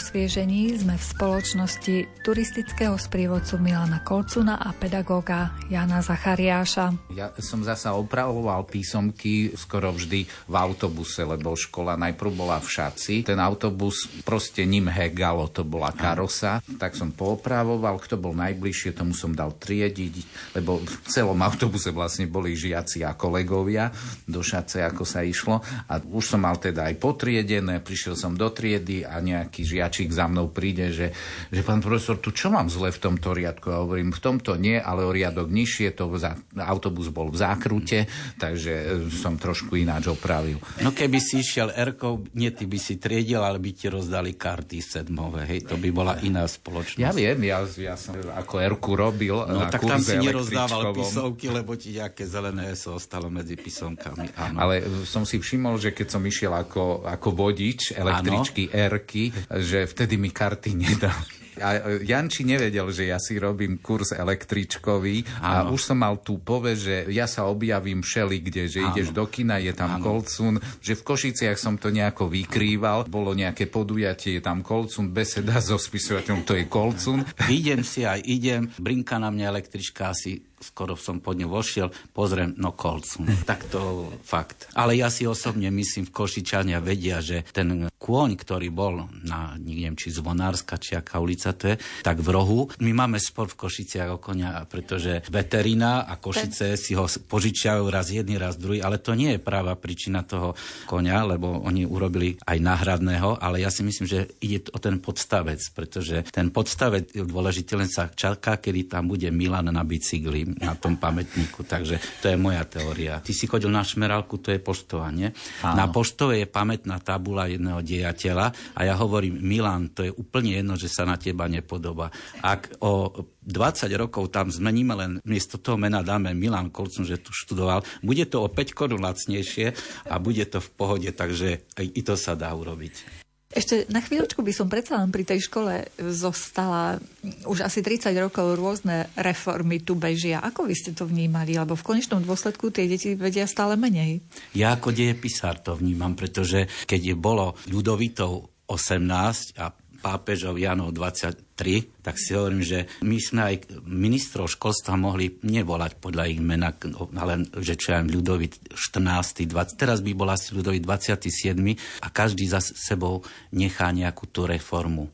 [0.00, 7.12] osviežení sme v spoločnosti turistického sprievodcu Milana Kolcuna a pedagóga Jana Zachariáša.
[7.12, 13.28] Ja som zasa opravoval písomky skoro vždy v autobuse, lebo škola najprv bola v Šaci.
[13.28, 16.64] Ten autobus proste ním hegalo, to bola karosa.
[16.80, 20.14] Tak som poopravoval, kto bol najbližšie, tomu som dal triediť,
[20.56, 23.92] lebo v celom autobuse vlastne boli žiaci a kolegovia
[24.24, 25.60] do Šace, ako sa išlo.
[25.92, 30.30] A už som mal teda aj potriedené, prišiel som do triedy a nejaký žiačik za
[30.30, 31.10] mnou príde, že,
[31.50, 33.74] že pán profesor, tu čo mám zle v tomto riadku?
[33.74, 38.06] A hovorím, v tomto nie, ale o riadok nižšie, to za, autobus bol v zákrute,
[38.38, 40.62] takže e, som trošku ináč opravil.
[40.86, 44.78] No keby si išiel Erkou, nie ty by si triedil, ale by ti rozdali karty
[44.78, 47.02] sedmové, hej, to by bola iná spoločnosť.
[47.02, 51.50] Ja viem, ja, ja som ako Erku robil No na tak tam si nerozdával písomky,
[51.50, 54.38] lebo ti nejaké zelené eso ostalo medzi písomkami.
[54.38, 54.56] Áno.
[54.62, 59.32] Ale som si všimol, že keď som išiel ako, ako vodič električky Erky,
[59.70, 61.38] že vtedy mi karty nedali.
[61.60, 65.76] A Janči nevedel, že ja si robím kurz električkový a Áno.
[65.76, 68.88] už som mal tú pove, že ja sa objavím všeli kde, že Áno.
[68.96, 70.04] ideš do kina, je tam Áno.
[70.04, 75.60] kolcún, že v Košiciach som to nejako vykrýval, bolo nejaké podujatie, je tam kolcún, beseda
[75.60, 77.28] so spisovateľom, to je kolcún.
[77.52, 82.52] Idem si aj idem, brinka na mňa električka asi skoro som pod ňu vošiel, pozriem,
[82.60, 83.24] no kolcu.
[83.50, 84.68] tak to fakt.
[84.76, 89.96] Ale ja si osobne myslím, v Košičania vedia, že ten kôň, ktorý bol na, neviem,
[89.96, 94.12] či Zvonárska, či aká ulica to je, tak v rohu, my máme spor v Košiciach
[94.14, 99.16] o konia, pretože veterina a Košice si ho požičiajú raz jedný, raz druhý, ale to
[99.16, 100.52] nie je práva príčina toho
[100.84, 105.60] konia, lebo oni urobili aj náhradného, ale ja si myslím, že ide o ten podstavec,
[105.72, 110.74] pretože ten podstavec je dôležitý, len sa čaká, kedy tam bude Milan na bicykli na
[110.74, 111.62] tom pamätníku.
[111.62, 113.22] Takže to je moja teória.
[113.22, 115.30] Ty si chodil na Šmerálku, to je poštova, nie?
[115.62, 115.76] Áno.
[115.76, 120.74] Na poštove je pamätná tabula jedného dejateľa a ja hovorím, Milan, to je úplne jedno,
[120.74, 122.10] že sa na teba nepodobá.
[122.40, 127.32] Ak o 20 rokov tam zmeníme len miesto toho mena dáme Milan Kolcun, že tu
[127.32, 129.72] študoval, bude to o 5 korun lacnejšie
[130.06, 133.19] a bude to v pohode, takže i to sa dá urobiť.
[133.50, 137.02] Ešte na chvíľočku by som predsa len pri tej škole zostala.
[137.50, 140.38] Už asi 30 rokov rôzne reformy tu bežia.
[140.38, 141.58] Ako vy ste to vnímali?
[141.58, 144.22] Lebo v konečnom dôsledku tie deti vedia stále menej.
[144.54, 152.00] Ja ako dejepisár to vnímam, pretože keď je bolo ľudovitov 18 a pápežov Janov 23,
[152.00, 156.72] tak si hovorím, že my sme aj ministrov školstva mohli nevolať podľa ich mena,
[157.20, 161.60] ale že čo viem, ľudovit 14, 20, teraz by bol asi ľudovit 27
[162.00, 163.20] a každý za sebou
[163.52, 165.12] nechá nejakú tú reformu.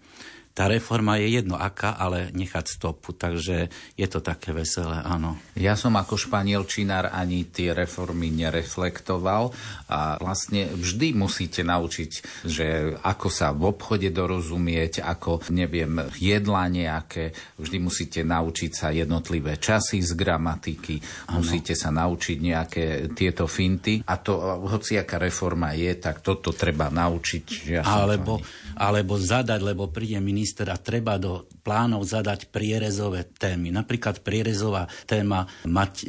[0.56, 5.36] Tá reforma je jedno aká, ale nechať stopu, takže je to také veselé, áno.
[5.52, 9.52] Ja som ako španielčinár ani tie reformy nereflektoval
[9.92, 12.10] a vlastne vždy musíte naučiť,
[12.48, 19.60] že ako sa v obchode dorozumieť, ako neviem, jedlá nejaké, vždy musíte naučiť sa jednotlivé
[19.60, 20.96] časy z gramatiky,
[21.28, 21.44] ano.
[21.44, 24.40] musíte sa naučiť nejaké tieto finty a to,
[24.72, 27.44] hociaká reforma je, tak toto treba naučiť.
[27.76, 28.40] Ja alebo,
[28.72, 33.74] alebo zadať, lebo príde minister a treba do plánov zadať prierezové témy.
[33.74, 36.04] Napríklad prierezová téma mať e,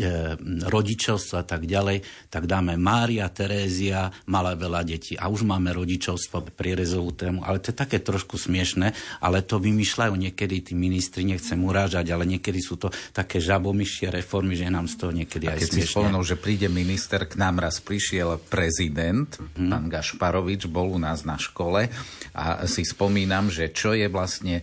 [0.70, 5.18] rodičovstvo a tak ďalej, tak dáme Mária, Terézia, mala veľa detí.
[5.18, 7.42] A už máme rodičovstvo, prierezovú tému.
[7.42, 12.30] Ale to je také trošku smiešne, ale to vymýšľajú niekedy tí ministri, nechcem urážať, ale
[12.30, 15.82] niekedy sú to také žabomyšie reformy, že nám z toho niekedy a aj keď si
[15.90, 19.28] spomenul, že príde minister, k nám raz prišiel prezident,
[19.58, 19.70] hmm.
[19.74, 21.90] pán Gašparovič, bol u nás na škole
[22.38, 24.62] a si spomínam, že čo je vlastne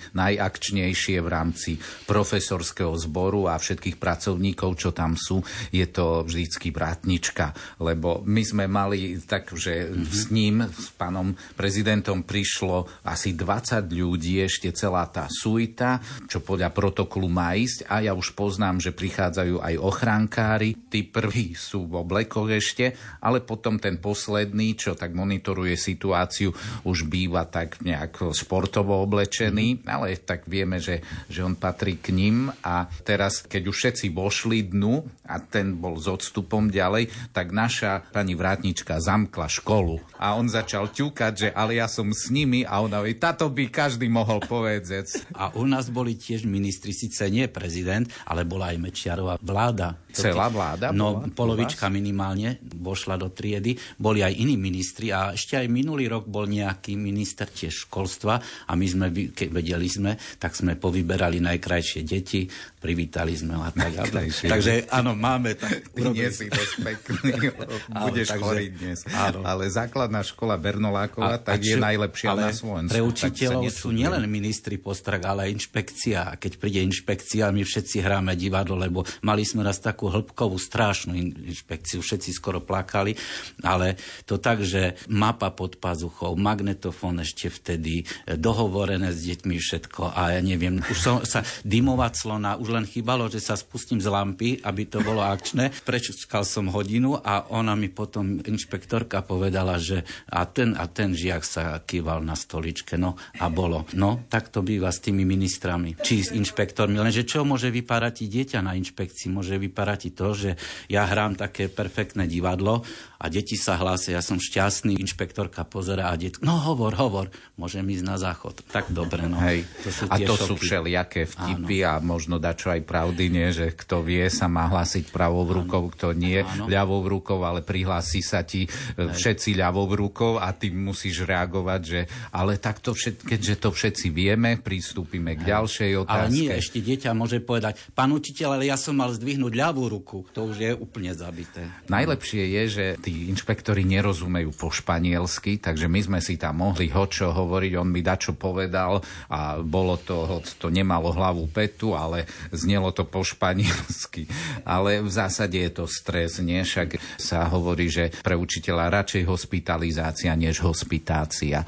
[0.84, 1.70] najakčnejšie v rámci
[2.04, 5.40] profesorského zboru a všetkých pracovníkov, čo tam sú,
[5.72, 7.56] je to vždycky vrátnička.
[7.80, 10.04] Lebo my sme mali tak, že mm-hmm.
[10.04, 16.68] s ním, s pánom prezidentom prišlo asi 20 ľudí, ešte celá tá suita, čo podľa
[16.74, 20.76] protokolu má ísť a ja už poznám, že prichádzajú aj ochránkári.
[20.92, 22.92] Tí prví sú v oblekoch ešte,
[23.24, 26.52] ale potom ten posledný, čo tak monitoruje situáciu,
[26.84, 29.86] už býva tak nejak športovo oblečený, mm.
[29.86, 34.70] ale tak vieme, že, že on patrí k ním a teraz, keď už všetci vošli
[34.70, 40.48] dnu a ten bol s odstupom ďalej, tak naša pani vrátnička zamkla školu a on
[40.48, 44.40] začal ťukať, že ale ja som s nimi a ona hovorí, táto by každý mohol
[44.40, 45.26] povedať.
[45.34, 50.03] A u nás boli tiež ministri, síce nie prezident, ale bola aj Mečiarová vláda.
[50.14, 50.94] Celá vláda?
[50.94, 53.78] No, bola polovička minimálne vošla do triedy.
[53.98, 58.72] Boli aj iní ministri a ešte aj minulý rok bol nejaký minister tiež školstva a
[58.74, 62.46] my sme, keď vedeli sme, tak sme povyberali najkrajšie deti,
[62.82, 64.26] privítali sme a tak ďalej.
[64.44, 65.86] Takže áno, máme tak.
[65.94, 67.32] Ty nie si dosť pekný,
[68.04, 68.98] budeš áno, chorý dnes.
[69.08, 69.40] Áno.
[69.44, 72.92] Ale základná škola Bernoláková, tak čo, je najlepšia na Slovensku.
[72.92, 76.18] Pre učiteľov sú nielen ministri postrach, ale aj inšpekcia.
[76.28, 81.14] A keď príde inšpekcia, my všetci hráme divadlo, lebo mali sme raz takú hĺbkovú, strašnú
[81.16, 83.16] inšpekciu, všetci skoro plakali,
[83.62, 90.12] ale to tak, že mapa pod pazuchou, magnetofón ešte vtedy, e, dohovorené s deťmi všetko
[90.12, 94.08] a ja neviem, už som sa dymovať slona, už len chýbalo, že sa spustím z
[94.10, 95.70] lampy, aby to bolo akčné.
[95.84, 101.42] Prečkal som hodinu a ona mi potom, inšpektorka povedala, že a ten a ten žiak
[101.46, 103.86] sa kýval na stoličke, no a bolo.
[103.94, 106.98] No, tak to býva s tými ministrami, či s inšpektormi.
[106.98, 109.30] Lenže čo môže vyparať dieťa na inšpekcii?
[109.30, 110.56] Môže vyparať to, že
[110.90, 112.82] ja hrám také perfektné divadlo
[113.24, 117.80] a deti sa hlásia, ja som šťastný, inšpektorka pozera a det, no hovor, hovor, môžem
[117.88, 118.60] ísť na záchod.
[118.68, 119.40] Tak dobre, no.
[119.40, 119.64] Hej.
[119.80, 120.44] To sú a to šoky.
[120.44, 121.88] sú všelijaké vtipy Áno.
[121.88, 126.12] a možno dačo aj pravdy, nie, že kto vie, sa má hlásiť pravou rukou, kto
[126.12, 126.68] nie Áno.
[126.68, 129.16] ľavou rukou, ale prihlási sa ti e, Hej.
[129.16, 134.60] všetci ľavou rukou a ty musíš reagovať, že ale takto všet, keďže to všetci vieme,
[134.60, 136.28] pristúpime k ďalšej otázke.
[136.28, 140.28] Ale nie, ešte dieťa môže povedať, pán učiteľ, ale ja som mal zdvihnúť ľavú ruku.
[140.36, 141.64] To už je úplne zabité.
[141.88, 142.86] Najlepšie je, že
[143.30, 148.34] inšpektori nerozumejú po španielsky, takže my sme si tam mohli hočo hovoriť, on mi dačo
[148.34, 149.00] povedal
[149.30, 154.26] a bolo to, to nemalo hlavu petu, ale znelo to po španielsky.
[154.66, 156.60] Ale v zásade je to stres, nie?
[156.60, 161.62] Však sa hovorí, že pre učiteľa radšej hospitalizácia než hospitácia.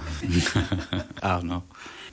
[1.39, 1.67] Áno.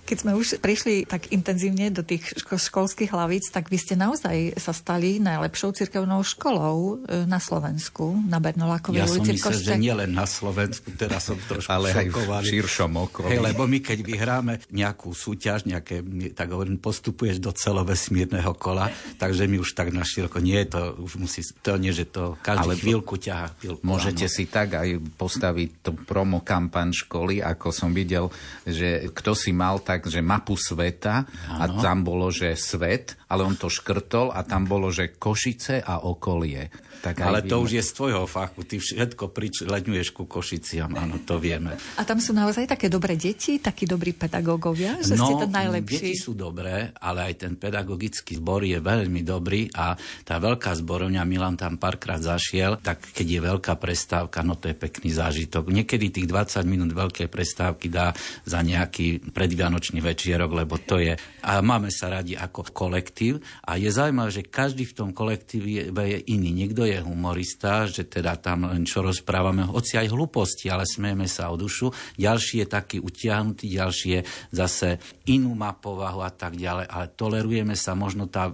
[0.03, 4.59] Keď sme už prišli tak intenzívne do tých ško- školských hlavíc, tak vy ste naozaj
[4.59, 9.39] sa stali najlepšou cirkevnou školou e, na Slovensku, na Bernolákovej ja ulici.
[9.39, 12.35] Ja som myslel, že nielen na Slovensku, teraz som trošku Ale šokovaný.
[12.35, 13.31] aj v širšom okolí.
[13.31, 16.03] Hey, lebo my keď vyhráme nejakú súťaž, nejaké,
[16.35, 21.15] tak hovorím, postupuješ do celovesmírneho kola, takže my už tak na široko, nie, to už
[21.15, 23.55] musí, to nie, že to každý Ale chvíľku ťaha.
[23.55, 24.35] Chvíľku, môžete áno.
[24.35, 28.27] si tak aj postaviť tú promo kampaň školy, ako som videl,
[28.67, 31.61] že kto si mal tak tak, že mapu sveta ano.
[31.61, 36.05] a tam bolo, že svet, ale on to škrtol a tam bolo, že Košice a
[36.05, 36.69] okolie.
[37.03, 41.35] Tak Ale to už je z tvojho fachu, ty všetko pričleňuješ ku Košiciam, áno, to
[41.35, 41.75] vieme.
[41.99, 45.99] A tam sú naozaj také dobré deti, takí dobrí pedagógovia, že no, ste to najlepší?
[45.99, 51.27] deti sú dobré, ale aj ten pedagogický zbor je veľmi dobrý a tá veľká zborovňa,
[51.27, 55.75] Milan tam párkrát zašiel, tak keď je veľká prestávka, no to je pekný zážitok.
[55.75, 58.15] Niekedy tých 20 minút veľké prestávky dá
[58.47, 61.19] za nejaký predvianočný večierok, lebo to je...
[61.43, 63.22] A máme sa radi ako kolektív
[63.63, 66.51] a je zaujímavé, že každý v tom kolektíve je iný.
[66.51, 71.53] Niekto je humorista, že teda tam len čo rozprávame, hoci aj hlúposti, ale smieme sa
[71.53, 71.93] o dušu.
[72.19, 74.21] Ďalší je taký utiahnutý, ďalší je
[74.51, 74.99] zase
[75.29, 78.51] inú má povahu a tak ďalej, ale tolerujeme sa, možno tá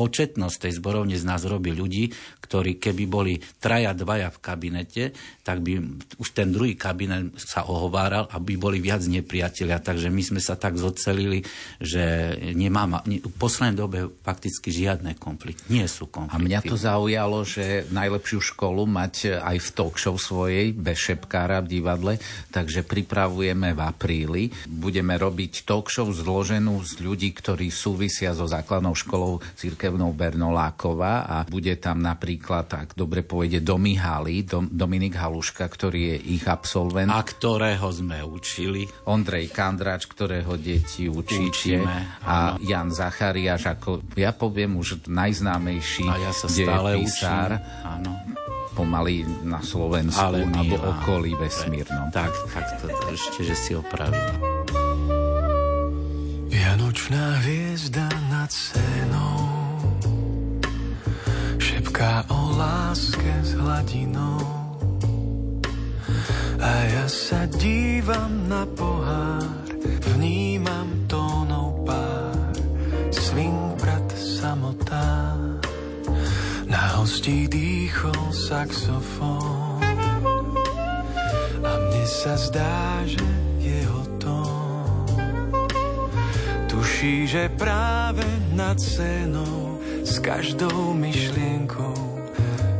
[0.00, 2.08] početnosť tej zborovne z nás robí ľudí,
[2.40, 5.04] ktorí keby boli traja, dvaja v kabinete,
[5.44, 5.76] tak by
[6.16, 9.76] už ten druhý kabinet sa ohováral, aby boli viac nepriatelia.
[9.76, 11.44] Takže my sme sa tak zocelili,
[11.78, 15.68] že nemá, v poslednej dobe fakticky žiadne konflikty.
[15.68, 16.32] Nie sú konflikty.
[16.32, 21.60] A mňa to zaujalo, že najlepšiu školu mať aj v talk show svojej, bez šepkára
[21.60, 22.14] v divadle,
[22.50, 24.42] takže pripravujeme v apríli.
[24.66, 29.42] Budeme robiť talk show zloženú z ľudí, ktorí súvisia so základnou školou
[29.90, 36.38] cirkevnou Bernolákova a bude tam napríklad, ak dobre povede, Domihály, Dom, Dominik Haluška, ktorý je
[36.38, 37.10] ich absolvent.
[37.10, 38.86] A ktorého sme učili.
[39.10, 41.82] Ondrej Kandrač, ktorého deti učíte.
[41.82, 47.58] Učíme, a Jan Zachariáš, ako ja poviem už najznámejší A ja sa stále dejepisár.
[47.58, 47.82] učím.
[47.82, 48.10] Áno.
[48.70, 51.02] Pomaly na Slovensku Ale alebo milá.
[51.02, 52.14] okolí vesmírnom.
[52.14, 54.30] Tak, tak to, to ešte, že si opravil.
[56.46, 59.59] Vianočná hviezda nad scénou
[62.00, 64.40] Šepká o láske s hladinou.
[66.56, 69.68] A ja sa dívam na pohár
[70.08, 72.56] Vnímam tónov pár
[73.12, 75.36] Swing brat samotá
[76.72, 79.84] Na hostí dýchol saxofón.
[81.60, 83.20] A mne sa zdá, že
[83.60, 85.04] jeho tón
[86.64, 88.24] Tuší, že práve
[88.56, 89.69] nad scénou
[90.10, 91.94] s každou myšlienkou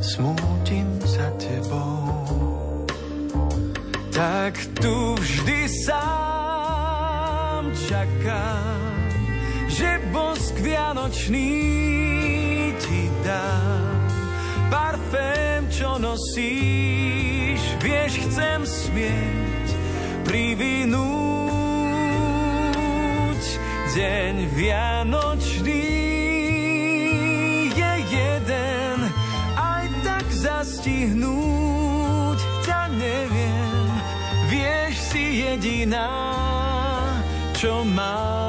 [0.03, 2.83] smútim za tebou.
[4.11, 9.14] Tak tu vždy sám čakám,
[9.70, 11.55] že bosk vianočný
[12.83, 14.11] ti dám.
[14.66, 19.66] Parfém, čo nosíš, vieš, chcem smieť
[20.26, 21.31] privinúť.
[23.91, 25.99] Deň vianočný
[30.81, 33.93] zastihnúť ťa neviem.
[34.49, 36.09] Vieš, si jediná,
[37.53, 38.39] čo mám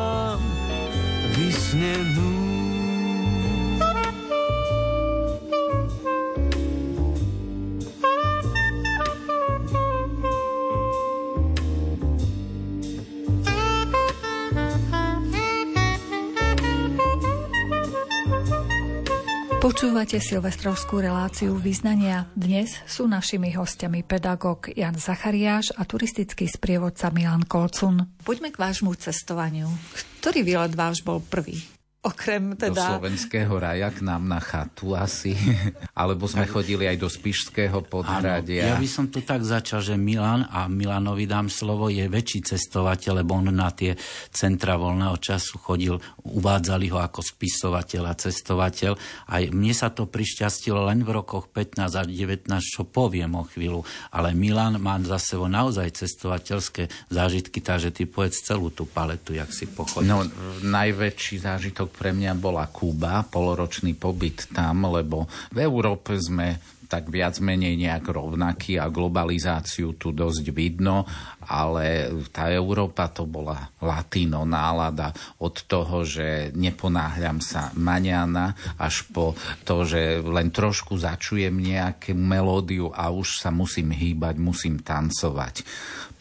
[19.62, 22.26] Počúvate silvestrovskú reláciu význania.
[22.34, 28.10] Dnes sú našimi hostiami pedagóg Jan Zachariáš a turistický sprievodca Milan Kolcun.
[28.26, 29.70] Poďme k vášmu cestovaniu.
[30.18, 31.62] Ktorý výlet váš bol prvý?
[32.02, 32.98] Okrem Do teda...
[32.98, 35.38] slovenského raja k nám na chatu asi.
[36.02, 38.74] Alebo sme chodili aj do Spišského podhradia.
[38.74, 43.22] Ja by som to tak začal, že Milan, a Milanovi dám slovo, je väčší cestovateľ,
[43.22, 43.94] lebo on na tie
[44.34, 45.94] centra voľného času chodil,
[46.26, 48.98] uvádzali ho ako spisovateľ a cestovateľ.
[49.30, 53.86] Aj mne sa to prišťastilo len v rokoch 15 a 19, čo poviem o chvíľu.
[54.10, 59.54] Ale Milan má za sebou naozaj cestovateľské zážitky, takže ty povedz celú tú paletu, jak
[59.54, 60.10] si pochodil.
[60.10, 60.26] No,
[60.66, 67.40] najväčší zážitok pre mňa bola Kuba, poloročný pobyt tam, lebo v Európe sme tak viac
[67.40, 71.08] menej nejak rovnaký a globalizáciu tu dosť vidno,
[71.48, 79.32] ale tá Európa to bola latino nálada od toho, že neponáhľam sa maňana až po
[79.64, 85.64] to, že len trošku začujem nejakú melódiu a už sa musím hýbať, musím tancovať.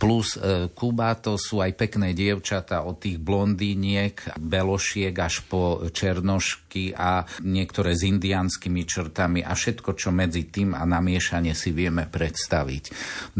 [0.01, 6.97] Plus e, Kuba to sú aj pekné dievčata od tých blondíniek, belošiek až po černošky
[6.97, 12.85] a niektoré s indianskými črtami a všetko, čo medzi tým a namiešanie si vieme predstaviť.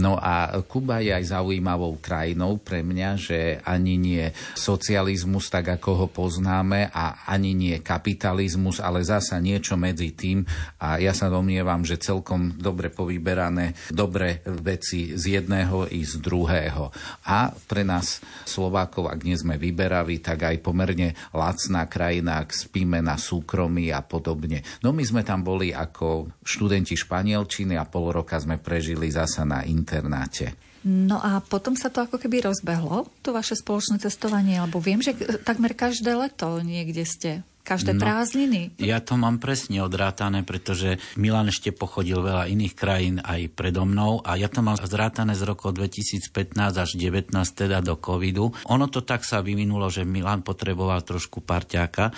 [0.05, 6.05] No a Kuba je aj zaujímavou krajinou pre mňa, že ani nie socializmus, tak ako
[6.05, 10.45] ho poznáme, a ani nie kapitalizmus, ale zasa niečo medzi tým.
[10.77, 16.50] A ja sa domnievam, že celkom dobre povyberané dobré veci z jedného i z druhého
[16.51, 16.91] druhého.
[17.31, 22.99] A pre nás Slovákov, ak nie sme vyberaví, tak aj pomerne lacná krajina, ak spíme
[22.99, 24.67] na súkromí a podobne.
[24.83, 29.63] No my sme tam boli ako študenti španielčiny a pol roka sme prežili zasa na
[29.63, 30.59] internáte.
[30.81, 35.13] No a potom sa to ako keby rozbehlo, to vaše spoločné cestovanie, lebo viem, že
[35.45, 37.45] takmer každé leto niekde ste.
[37.61, 38.75] Každé No, prázdniny.
[38.81, 44.25] Ja to mám presne odrátané, pretože Milan ešte pochodil veľa iných krajín aj predo mnou
[44.25, 48.51] a ja to mám zrátané z rokov 2015 až 19 teda do covidu.
[48.67, 52.11] Ono to tak sa vyvinulo, že Milan potreboval trošku parťáka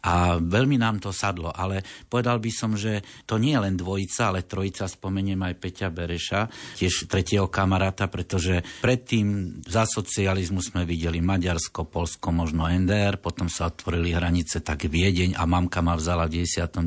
[0.00, 4.32] a veľmi nám to sadlo, ale povedal by som, že to nie je len dvojica,
[4.32, 6.40] ale trojica, spomeniem aj Peťa Bereša,
[6.80, 13.68] tiež tretieho kamaráta, pretože predtým za socializmu sme videli Maďarsko, Polsko, možno NDR, potom sa
[13.68, 16.82] otvorili hranice, tak Viedeň a mamka ma vzala v 99.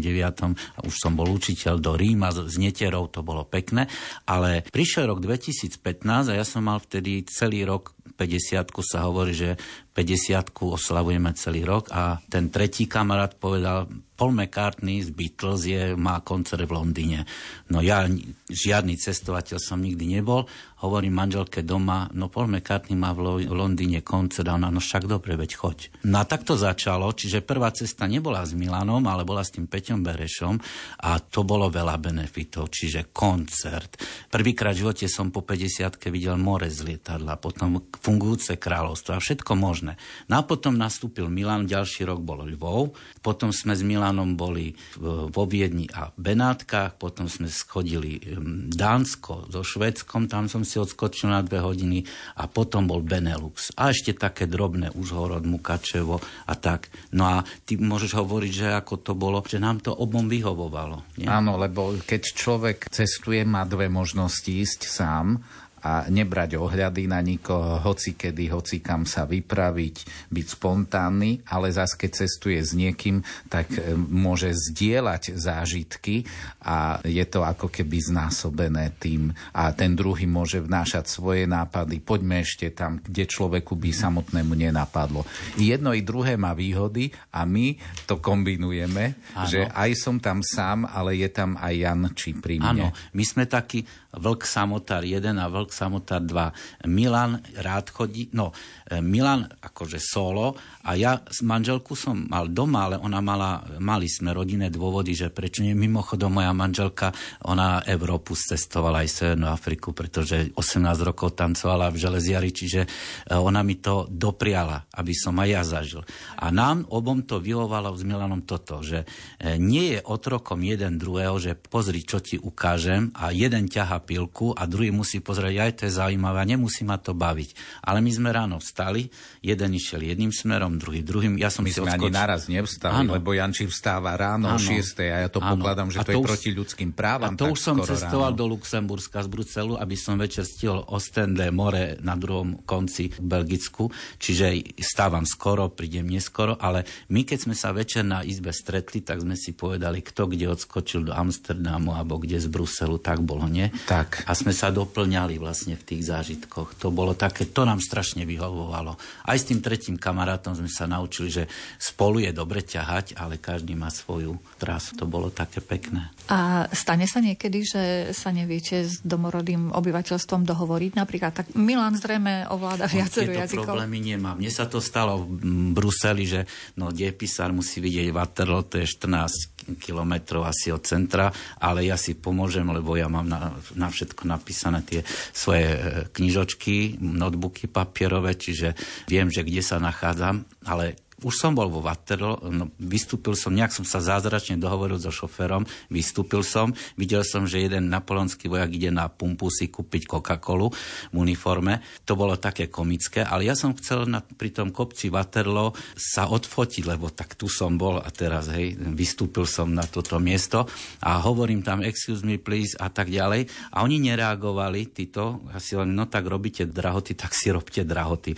[0.52, 3.88] a už som bol učiteľ do Ríma z Neterov, to bolo pekné,
[4.28, 9.56] ale prišiel rok 2015 a ja som mal vtedy celý rok 50 sa hovorí, že
[9.94, 16.22] 50 oslavujeme celý rok a ten tretí kamarát povedal, Paul McCartney z Beatles je, má
[16.22, 17.26] koncert v Londýne.
[17.74, 18.06] No ja
[18.48, 20.46] žiadny cestovateľ som nikdy nebol,
[20.86, 25.34] hovorím manželke doma, no Paul McCartney má v Londýne koncert a ona, no však dobre,
[25.34, 25.78] veď choď.
[26.08, 29.68] No a tak to začalo, čiže prvá cesta nebola s Milanom, ale bola s tým
[29.68, 30.56] Peťom Berešom
[31.04, 34.00] a to bolo veľa benefitov, čiže koncert.
[34.32, 39.52] Prvýkrát v živote som po 50 videl more z lietadla, potom fungujúce kráľovstvo a všetko
[39.60, 39.83] možné.
[40.32, 44.72] No a potom nastúpil Milan, ďalší rok bol Lvov, potom sme s Milanom boli
[45.04, 48.24] vo Viedni a Benátkach, potom sme schodili
[48.72, 52.08] Dánsko so Švedskom, tam som si odskočil na dve hodiny
[52.40, 53.76] a potom bol Benelux.
[53.76, 56.88] A ešte také drobné Užhorod, Mukačevo a tak.
[57.12, 61.04] No a ty môžeš hovoriť, že ako to bolo, že nám to obom vyhovovalo.
[61.20, 61.28] Nie?
[61.28, 65.42] Áno, lebo keď človek cestuje, má dve možnosti ísť sám
[65.84, 72.00] a nebrať ohľady na nikoho, hoci kedy, hoci kam sa vypraviť, byť spontánny, ale zase
[72.00, 73.20] keď cestuje s niekým,
[73.52, 76.24] tak e, môže zdieľať zážitky
[76.64, 82.00] a je to ako keby znásobené tým a ten druhý môže vnášať svoje nápady.
[82.00, 85.28] Poďme ešte tam, kde človeku by samotnému nenapadlo.
[85.60, 87.76] Jedno i druhé má výhody a my
[88.08, 89.48] to kombinujeme, ano.
[89.52, 92.88] že aj som tam sám, ale je tam aj Jan či pri mne.
[92.88, 96.86] Áno, my sme takí Vlk samotár 1 a Vlk samotár 2.
[96.86, 98.54] Milan rád chodí, no
[98.86, 100.54] e, Milan akože solo
[100.86, 105.34] a ja s manželku som mal doma, ale ona mala, mali sme rodinné dôvody, že
[105.34, 105.74] prečo nie.
[105.74, 107.10] Mimochodom moja manželka,
[107.48, 112.88] ona Európu cestovala aj Severnú Afriku, pretože 18 rokov tancovala v železiari, čiže e,
[113.34, 116.02] ona mi to dopriala, aby som aj ja zažil.
[116.38, 119.08] A nám obom to vyhovalo s Milanom toto, že
[119.40, 124.52] e, nie je otrokom jeden druhého, že pozri, čo ti ukážem a jeden ťaha pilku
[124.52, 127.82] a druhý musí pozrieť, aj to je zaujímavé, nemusí ma to baviť.
[127.88, 129.08] Ale my sme ráno vstali,
[129.40, 131.40] jeden išiel jedným smerom, druhý druhým.
[131.40, 132.12] Ja som my si sme odskočil.
[132.12, 133.16] ani naraz nevstali, ano.
[133.16, 135.00] lebo Janči vstáva ráno o 6.
[135.08, 135.56] a ja to ano.
[135.56, 137.34] pokladám, že a to, to je už, proti ľudským právam.
[137.34, 138.40] A to už som cestoval ráno.
[138.40, 143.88] do Luxemburska z Bruselu, aby som večer stihol Ostende more na druhom konci v Belgicku,
[144.20, 146.84] čiže stávam skoro, prídem neskoro, ale
[147.14, 151.08] my keď sme sa večer na izbe stretli, tak sme si povedali, kto kde odskočil
[151.08, 153.70] do Amsterdamu alebo kde z Bruselu, tak bolo, nie?
[153.86, 154.26] Tak.
[154.26, 156.76] A sme sa doplňali vlastne v tých zážitkoch.
[156.82, 158.98] To bolo také, to nám strašne vyhovovalo.
[159.30, 161.44] Aj s tým tretím kamarátom sme sa naučili, že
[161.78, 164.98] spolu je dobre ťahať, ale každý má svoju trasu.
[164.98, 166.12] To bolo také pekné.
[166.28, 170.92] A stane sa niekedy, že sa neviete s domorodým obyvateľstvom dohovoriť?
[170.98, 173.70] Napríklad tak Milan zrejme ovláda no, viacero jazykov.
[173.70, 174.36] problémy nemám.
[174.42, 176.42] Mne sa to stalo v Bruseli, že
[176.76, 182.20] no, diepisár musí vidieť Waterloo, to je 14 kilometrov asi od centra, ale ja si
[182.20, 185.02] pomôžem, lebo ja mám na, na všetko napísané tie
[185.44, 188.72] svoje e, knižočky, notebooky papierové, čiže
[189.12, 193.72] viem, že kde sa nachádzam, ale už som bol vo Waterloo, no, vystúpil som, nejak
[193.72, 198.92] som sa zázračne dohovoril so šoférom, vystúpil som, videl som, že jeden napoleonský vojak ide
[198.92, 200.68] na pumpu si kúpiť Coca-Colu
[201.12, 201.80] v uniforme.
[202.04, 206.84] To bolo také komické, ale ja som chcel na, pri tom kopci Waterloo sa odfotiť,
[206.84, 210.68] lebo tak tu som bol a teraz, hej, vystúpil som na toto miesto
[211.02, 215.96] a hovorím tam excuse me please a tak ďalej a oni nereagovali, títo, asi len,
[215.96, 218.34] no tak robíte drahoty, tak si robte drahoty.
[218.34, 218.38] E,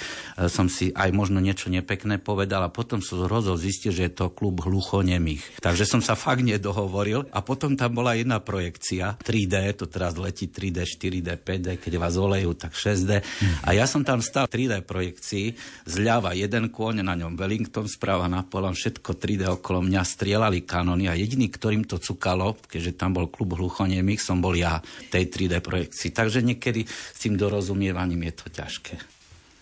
[0.51, 4.27] som si aj možno niečo nepekné povedal a potom som rozhol zistil, že je to
[4.35, 5.63] klub hluchonemých.
[5.63, 10.51] Takže som sa fakt nedohovoril a potom tam bola jedna projekcia 3D, to teraz letí
[10.51, 13.23] 3D, 4D, 5D, keď vás olejú, tak 6D.
[13.63, 15.55] A ja som tam stal 3D projekcii,
[15.87, 21.15] zľava jeden kôň, na ňom Wellington, správa Napoleon, všetko 3D okolo mňa, strieľali kanóny a
[21.15, 26.11] jediný, ktorým to cukalo, keďže tam bol klub hluchonemých, som bol ja tej 3D projekcii.
[26.11, 29.14] Takže niekedy s tým dorozumievaním je to ťažké.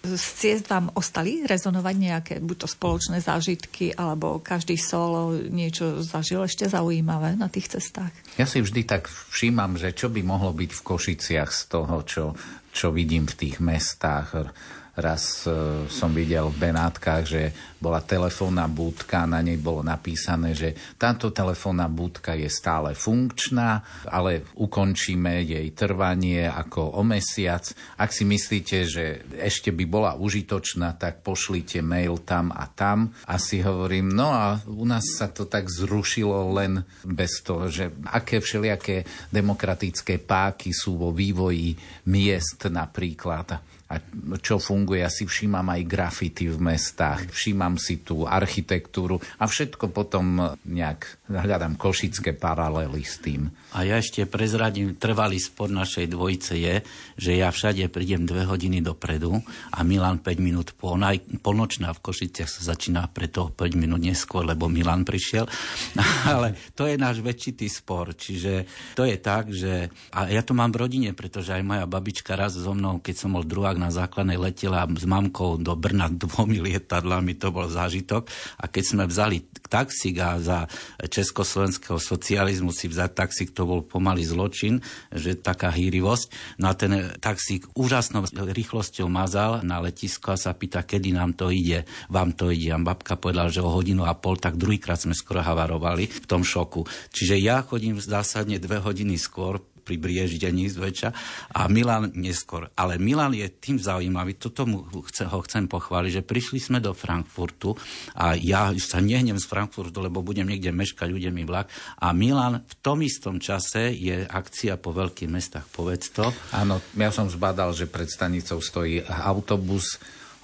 [0.04, 6.44] Z ciest vám ostali rezonovať nejaké, buď to spoločné zážitky, alebo každý solo niečo zažil
[6.44, 8.12] ešte zaujímavé na tých cestách?
[8.36, 12.36] Ja si vždy tak všímam, že čo by mohlo byť v Košiciach z toho, čo,
[12.76, 14.52] čo vidím v tých mestách
[14.94, 17.50] Raz e, som videl v Benátkach, že
[17.82, 24.46] bola telefónna budka, na nej bolo napísané, že táto telefónna budka je stále funkčná, ale
[24.54, 27.66] ukončíme jej trvanie ako o mesiac.
[27.98, 33.18] Ak si myslíte, že ešte by bola užitočná, tak pošlite mail tam a tam.
[33.26, 37.90] A si hovorím, no a u nás sa to tak zrušilo len bez toho, že
[38.14, 41.74] aké všelijaké demokratické páky sú vo vývoji
[42.06, 44.00] miest napríklad a
[44.40, 45.04] čo funguje.
[45.04, 51.24] Ja si všímam aj grafity v mestách, všímam si tú architektúru a všetko potom nejak
[51.28, 53.50] hľadám košické paralely s tým.
[53.74, 56.76] A ja ešte prezradím, trvalý spor našej dvojice je,
[57.18, 59.42] že ja všade prídem dve hodiny dopredu
[59.74, 60.94] a Milan 5 minút po.
[60.94, 65.50] Ona aj polnočná v Košiciach sa začína preto 5 minút neskôr, lebo Milan prišiel.
[66.34, 68.14] Ale to je náš väčšitý spor.
[68.14, 69.90] Čiže to je tak, že...
[70.14, 73.34] A ja to mám v rodine, pretože aj moja babička raz so mnou, keď som
[73.34, 78.30] bol druhák na základnej letela s mamkou do Brna dvomi lietadlami, to bol zážitok.
[78.62, 80.70] A keď sme vzali taxík a za
[81.02, 84.78] československého socializmu si vzať taxík, to bol pomalý zločin,
[85.10, 86.58] že taká hýrivosť.
[86.62, 91.50] No a ten taxík úžasnou rýchlosťou mazal na letisko a sa pýta, kedy nám to
[91.50, 92.70] ide, vám to ide.
[92.70, 96.46] A babka povedala, že o hodinu a pol, tak druhýkrát sme skoro havarovali v tom
[96.46, 96.86] šoku.
[97.10, 101.10] Čiže ja chodím zásadne dve hodiny skôr, pri brieždení zväčša
[101.52, 102.72] a Milan neskôr.
[102.74, 106.96] Ale Milan je tým zaujímavý, toto mu chce, ho chcem pochváliť, že prišli sme do
[106.96, 107.76] Frankfurtu
[108.16, 111.68] a ja sa nehnem z Frankfurtu, lebo budem niekde meškať, ide mi vlak.
[112.00, 116.32] A Milan v tom istom čase je akcia po veľkých mestách, povedz to.
[116.56, 120.00] Áno, ja som zbadal, že pred stanicou stojí autobus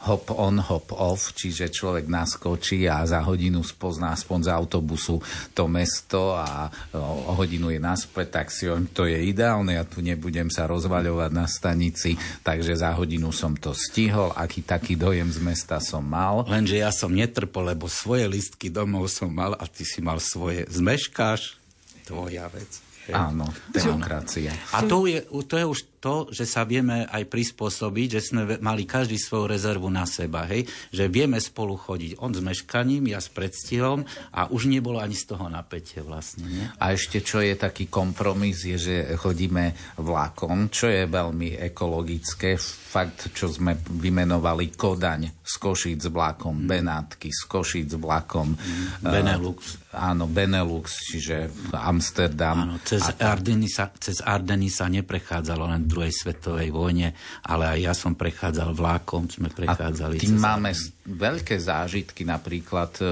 [0.08, 5.20] hop on, hop off, čiže človek naskočí a za hodinu spozná aspoň z autobusu
[5.52, 10.00] to mesto a o hodinu je naspäť, tak si on, to je ideálne, ja tu
[10.00, 15.40] nebudem sa rozvaľovať na stanici, takže za hodinu som to stihol, aký taký dojem z
[15.44, 16.48] mesta som mal.
[16.48, 20.64] Lenže ja som netrpol, lebo svoje listky domov som mal a ty si mal svoje.
[20.72, 21.60] Zmeškáš?
[22.08, 22.90] Tvoja vec.
[23.10, 24.54] Áno, demokracia.
[24.74, 28.88] A to je, to je už to, že sa vieme aj prispôsobiť, že sme mali
[28.88, 30.66] každý svoju rezervu na seba, hej?
[30.90, 32.24] že vieme spolu chodiť.
[32.24, 36.48] On s meškaním, ja s predstihom a už nebolo ani z toho napätie vlastne.
[36.48, 36.66] Nie?
[36.80, 42.56] A ešte čo je taký kompromis, je, že chodíme vlakom, čo je veľmi ekologické.
[42.90, 46.68] Fakt, čo sme vymenovali Kodaň z Košíc vlakom, mm.
[46.70, 48.54] Benátky z Košíc vlakom.
[48.54, 49.02] Mm.
[49.02, 49.60] Benelux.
[49.90, 52.70] Uh, áno, Benelux, čiže Amsterdam.
[52.70, 57.18] Áno, cez, Ardeny sa, cez Ardeny sa neprechádzalo len druhej svetovej vojne,
[57.50, 60.22] ale aj ja som prechádzal vlákom, sme prechádzali.
[60.22, 60.72] A tým máme
[61.10, 63.06] veľké zážitky, napríklad e,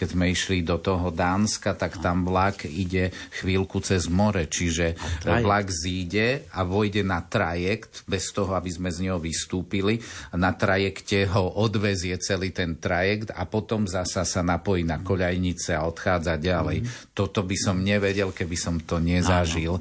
[0.00, 4.96] keď sme išli do toho Dánska, tak tam vlak ide chvíľku cez more, čiže
[5.28, 10.00] vlak zíde a vojde na trajekt, bez toho, aby sme z neho vystúpili.
[10.32, 15.84] Na trajekte ho odvezie celý ten trajekt a potom zasa sa napojí na koľajnice a
[15.84, 16.80] odchádza ďalej.
[16.80, 16.88] Mm.
[17.12, 19.76] Toto by som nevedel, keby som to nezažil.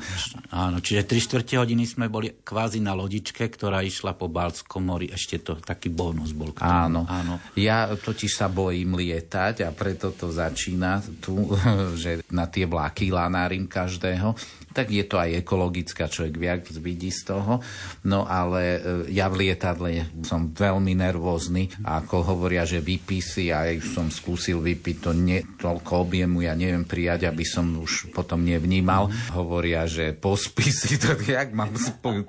[0.52, 4.84] Áno, Áno čiže 3 čtvrte hodiny sme boli kvázi na lodičke, ktorá išla po Balskom
[4.84, 5.08] mori.
[5.08, 6.52] Ešte to taký bonus bol.
[6.60, 7.06] Áno.
[7.08, 7.40] Áno.
[7.56, 11.50] Ja totiž sa bojím lietať a preto to začína tu,
[12.02, 14.36] že na tie vláky lanárim každého
[14.80, 17.60] tak je to aj ekologická, človek viac vidí z toho.
[18.08, 18.80] No ale e,
[19.12, 24.08] ja v lietadle som veľmi nervózny a ako hovoria, že vypí si, a aj som
[24.08, 29.12] skúsil vypiť to nie, toľko objemu, ja neviem prijať, aby som už potom nevnímal.
[29.36, 31.76] Hovoria, že pospí si to, jak mám,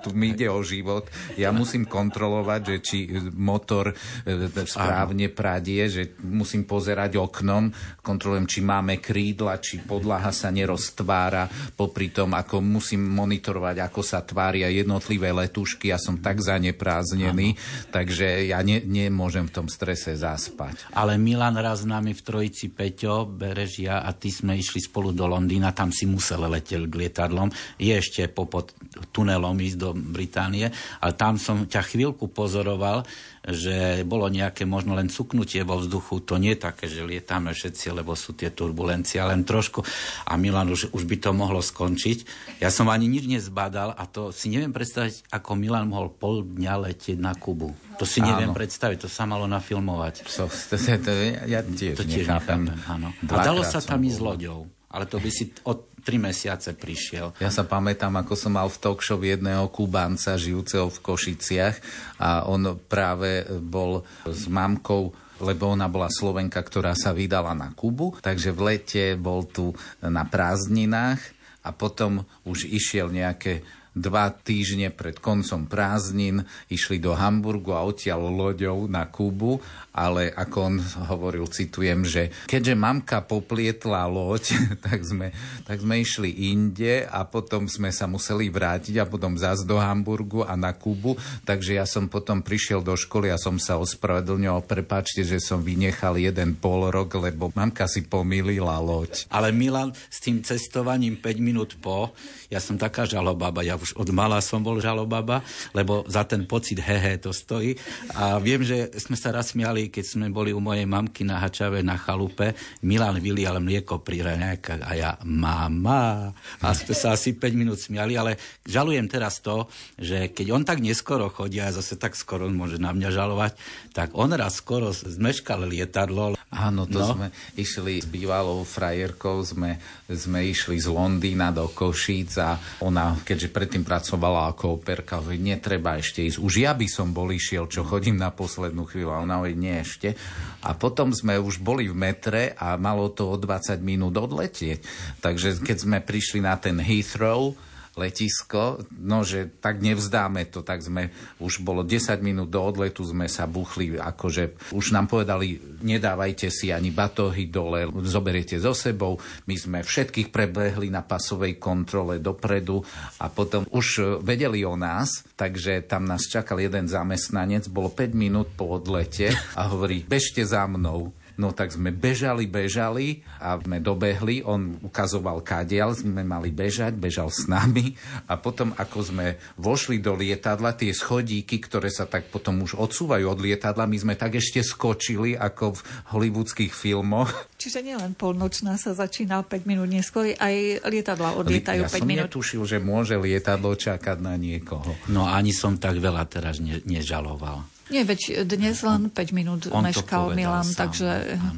[0.03, 1.07] tu mi ide o život.
[1.39, 2.99] Ja musím kontrolovať, že či
[3.31, 3.95] motor
[4.27, 7.71] e, správne pradie, že musím pozerať oknom,
[8.03, 11.47] kontrolujem, či máme krídla, či podlaha sa neroztvára,
[11.79, 15.93] popri tom, ako musím monitorovať, ako sa tvária jednotlivé letušky.
[15.93, 17.55] Ja som tak zanepráznený,
[17.93, 20.91] takže ja ne, nemôžem v tom strese zaspať.
[20.97, 25.25] Ale Milan raz s nami v trojici Peťo, Berežia a ty sme išli spolu do
[25.29, 27.49] Londýna, tam si musel letel k lietadlom.
[27.81, 28.73] Je ešte popod
[29.15, 30.69] tunelom ísť do Británie,
[31.01, 33.05] ale tam som ťa chvíľku pozoroval,
[33.41, 37.97] že bolo nejaké možno len cuknutie vo vzduchu, to nie je také, že lietame všetci,
[37.97, 39.81] lebo sú tie turbulencie, len trošku.
[40.29, 42.29] A Milan už, už by to mohlo skončiť.
[42.61, 46.75] Ja som ani nič nezbadal a to si neviem predstaviť, ako Milan mohol pol dňa
[46.91, 47.73] letieť na Kubu.
[47.97, 48.57] To si neviem áno.
[48.57, 50.29] predstaviť, to sa malo nafilmovať.
[50.29, 51.13] So, to, to, to,
[51.49, 52.69] ja tiež, to tiež nechápem.
[52.69, 53.09] nechápem áno.
[53.29, 57.37] A dalo sa tam ísť loďou ale to by si od tri mesiace prišiel.
[57.39, 61.77] Ja sa pamätám, ako som mal v talk show jedného Kubánca, žijúceho v Košiciach
[62.19, 68.13] a on práve bol s mamkou lebo ona bola Slovenka, ktorá sa vydala na Kubu,
[68.21, 69.73] takže v lete bol tu
[70.05, 71.21] na prázdninách
[71.65, 78.31] a potom už išiel nejaké dva týždne pred koncom prázdnin išli do Hamburgu a odtiaľ
[78.31, 79.59] loďou na Kubu,
[79.91, 80.77] ale ako on
[81.11, 84.55] hovoril, citujem, že keďže mamka poplietla loď,
[84.87, 85.35] tak sme,
[85.67, 90.47] tak sme išli inde a potom sme sa museli vrátiť a potom zás do Hamburgu
[90.47, 95.27] a na Kubu, takže ja som potom prišiel do školy a som sa ospravedlňoval, prepáčte,
[95.27, 99.27] že som vynechal jeden pol rok, lebo mamka si pomýlila loď.
[99.35, 102.15] Ale Milan s tým cestovaním 5 minút po,
[102.47, 105.43] ja som taká žalobaba, ja už od mala som bol žalobaba,
[105.75, 107.75] lebo za ten pocit hehe to stojí.
[108.15, 111.83] A viem, že sme sa raz smiali, keď sme boli u mojej mamky na Hačave
[111.83, 112.55] na chalupe,
[112.87, 116.31] Milan vylial mlieko pri a ja mama.
[116.61, 118.37] A sme sa asi 5 minút smiali, ale
[118.69, 119.67] žalujem teraz to,
[119.97, 123.53] že keď on tak neskoro chodí a zase tak skoro môže na mňa žalovať,
[123.97, 126.37] tak on raz skoro zmeškal lietadlo.
[126.51, 127.09] Áno, to no.
[127.15, 127.27] sme
[127.57, 129.79] išli s bývalou frajerkou, sme,
[130.11, 136.27] sme išli z Londýna do Košíc a ona, keďže predtým pracovala ako operka, netreba ešte
[136.27, 136.43] ísť.
[136.43, 139.15] Už ja by som bol išiel, čo chodím na poslednú chvíľu.
[139.15, 140.19] A ona nie ešte.
[140.67, 144.83] A potom sme už boli v metre a malo to o 20 minút odletieť.
[145.23, 147.55] Takže keď sme prišli na ten Heathrow,
[148.01, 153.29] letisko, no že tak nevzdáme to, tak sme, už bolo 10 minút do odletu, sme
[153.29, 159.55] sa buchli, akože už nám povedali, nedávajte si ani batohy dole, zoberiete so sebou, my
[159.61, 162.81] sme všetkých prebehli na pasovej kontrole dopredu
[163.21, 168.49] a potom už vedeli o nás, takže tam nás čakal jeden zamestnanec, bolo 5 minút
[168.57, 169.29] po odlete
[169.61, 171.13] a hovorí, bežte za mnou.
[171.41, 174.45] No tak sme bežali, bežali a sme dobehli.
[174.45, 177.97] On ukazoval kadial, sme mali bežať, bežal s nami
[178.29, 179.27] a potom ako sme
[179.57, 184.15] vošli do lietadla, tie schodíky, ktoré sa tak potom už odsúvajú od lietadla, my sme
[184.21, 185.81] tak ešte skočili ako v
[186.13, 187.33] hollywoodských filmoch.
[187.57, 192.05] Čiže nielen polnočná sa začína 5 minút neskôr, aj lietadla odlietajú ja 5 minút.
[192.05, 194.93] Ja som netušil, že môže lietadlo čakať na niekoho.
[195.09, 197.80] No ani som tak veľa teraz ne, nežaloval.
[197.91, 200.89] Nie, veď dnes len 5 minút On meškal Milan, sám.
[200.89, 201.09] takže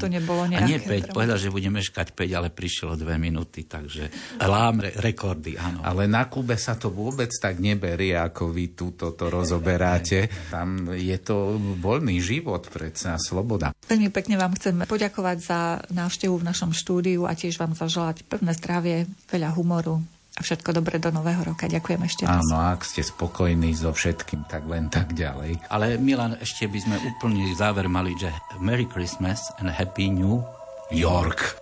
[0.01, 0.65] to nebolo nejaké...
[0.65, 4.09] A nie 5, povedal, že bude meškať 5, ale prišiel 2 minúty, takže
[4.41, 5.85] lám re- rekordy, áno.
[5.85, 10.33] Ale na Kube sa to vôbec tak neberie, ako vy tu toto rozoberáte.
[10.49, 13.77] Tam je to voľný život, predsa, sloboda.
[13.87, 15.61] Veľmi pekne vám chcem poďakovať za
[15.93, 20.01] návštevu v našom štúdiu a tiež vám zaželať pevné zdravie, veľa humoru,
[20.33, 21.69] a všetko dobré do nového roka.
[21.69, 22.41] Ďakujem ešte raz.
[22.41, 25.61] Áno, ak ste spokojní so všetkým, tak len tak ďalej.
[25.69, 30.41] Ale Milan, ešte by sme úplný záver mali, že Merry Christmas and Happy New
[30.89, 31.61] York.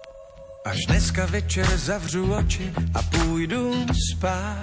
[0.64, 4.62] Až dneska večer zavřu oči a půjdu spát.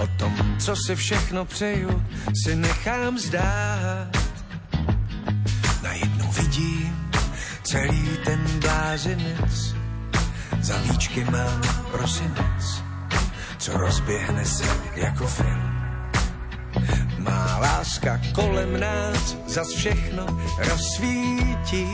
[0.00, 2.04] O tom, co si všechno přeju,
[2.44, 4.10] si nechám zdát.
[5.82, 7.10] Najednou vidím
[7.62, 9.74] celý ten blázinec,
[10.60, 11.60] za líčky mám
[11.92, 12.82] prosinec,
[13.58, 14.64] co rozběhne se
[14.96, 15.70] jako film.
[17.18, 20.26] Má láska kolem nás zas všechno
[20.58, 21.86] rozsvítí.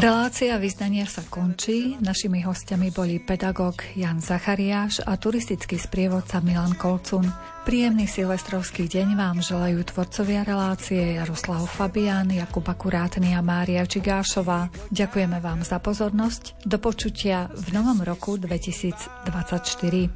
[0.00, 2.00] Relácia vyznania sa končí.
[2.00, 7.28] Našimi hostiami boli pedagóg Jan Zachariáš a turistický sprievodca Milan Kolcun.
[7.60, 14.72] Príjemný silvestrovský deň vám želajú tvorcovia relácie Jaroslav Fabian, Jakub Akurátny a Mária Čigášová.
[14.88, 16.64] Ďakujeme vám za pozornosť.
[16.64, 19.28] Do počutia v novom roku 2024.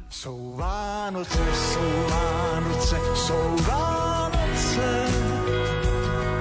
[0.09, 4.89] Sú Vánoce, sú Vánoce, sú Vánoce.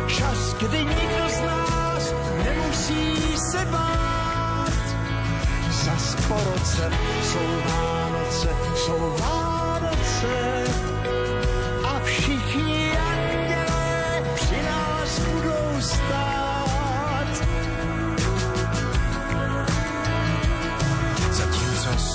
[0.09, 2.05] Čas, kdy nikto z nás
[2.49, 3.05] nemusí
[3.37, 4.85] se bát.
[5.69, 6.85] Zas po roce
[7.29, 10.64] sú Vánoce, sú Vánoce.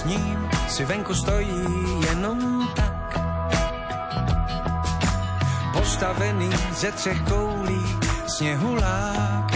[0.03, 1.65] Ním si venku stojí
[2.09, 3.19] jenom tak.
[5.73, 7.85] Postavený ze třech koulí
[8.27, 9.51] sněhulák.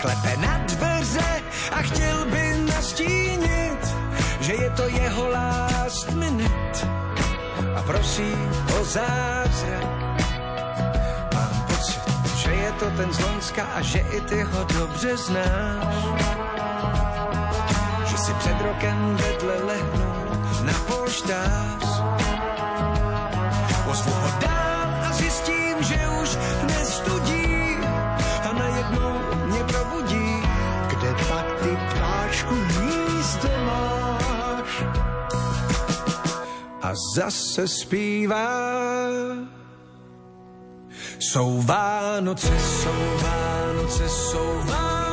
[0.00, 1.42] Klepe na dveře
[1.72, 3.94] a chtěl by nastínit,
[4.40, 6.78] že je to jeho last minute
[7.76, 8.32] a prosí
[8.80, 9.86] o zázrak.
[11.34, 12.00] Mám pocit,
[12.36, 16.45] že je to ten z Lonska a že i ty ho dobře znáš
[18.46, 22.00] před rokem vedle lehnout na polštář.
[23.86, 27.76] Ho dál a zjistím, že už nestudí
[28.42, 30.42] a najednou mě probudí.
[30.88, 34.84] Kde pak ty ptáčku místo máš?
[36.82, 38.48] A zase zpívá.
[41.18, 45.05] Jsou Vánoce, jsou Vánoce, jsou Vánoce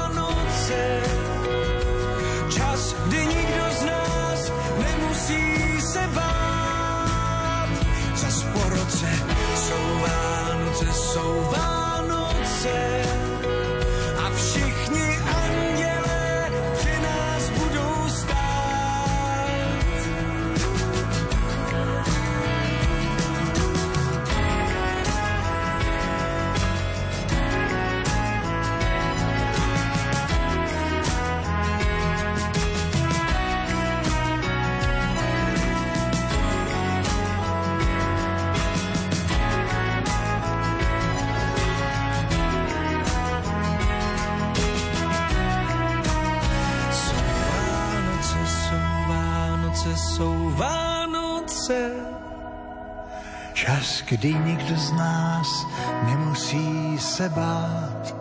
[54.14, 55.66] kdy nikdo z nás
[56.06, 58.16] nemusí se bát.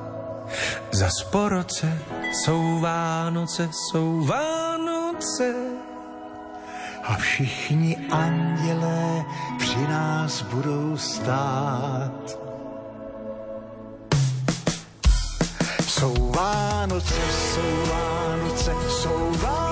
[0.92, 1.98] Za sporoce
[2.32, 5.54] jsou Vánoce, jsou Vánoce.
[7.04, 9.24] A všichni andělé
[9.58, 12.38] při nás budou stát.
[15.86, 19.71] Jsou Vánoce, jsou Vánoce, jsou Vánoce.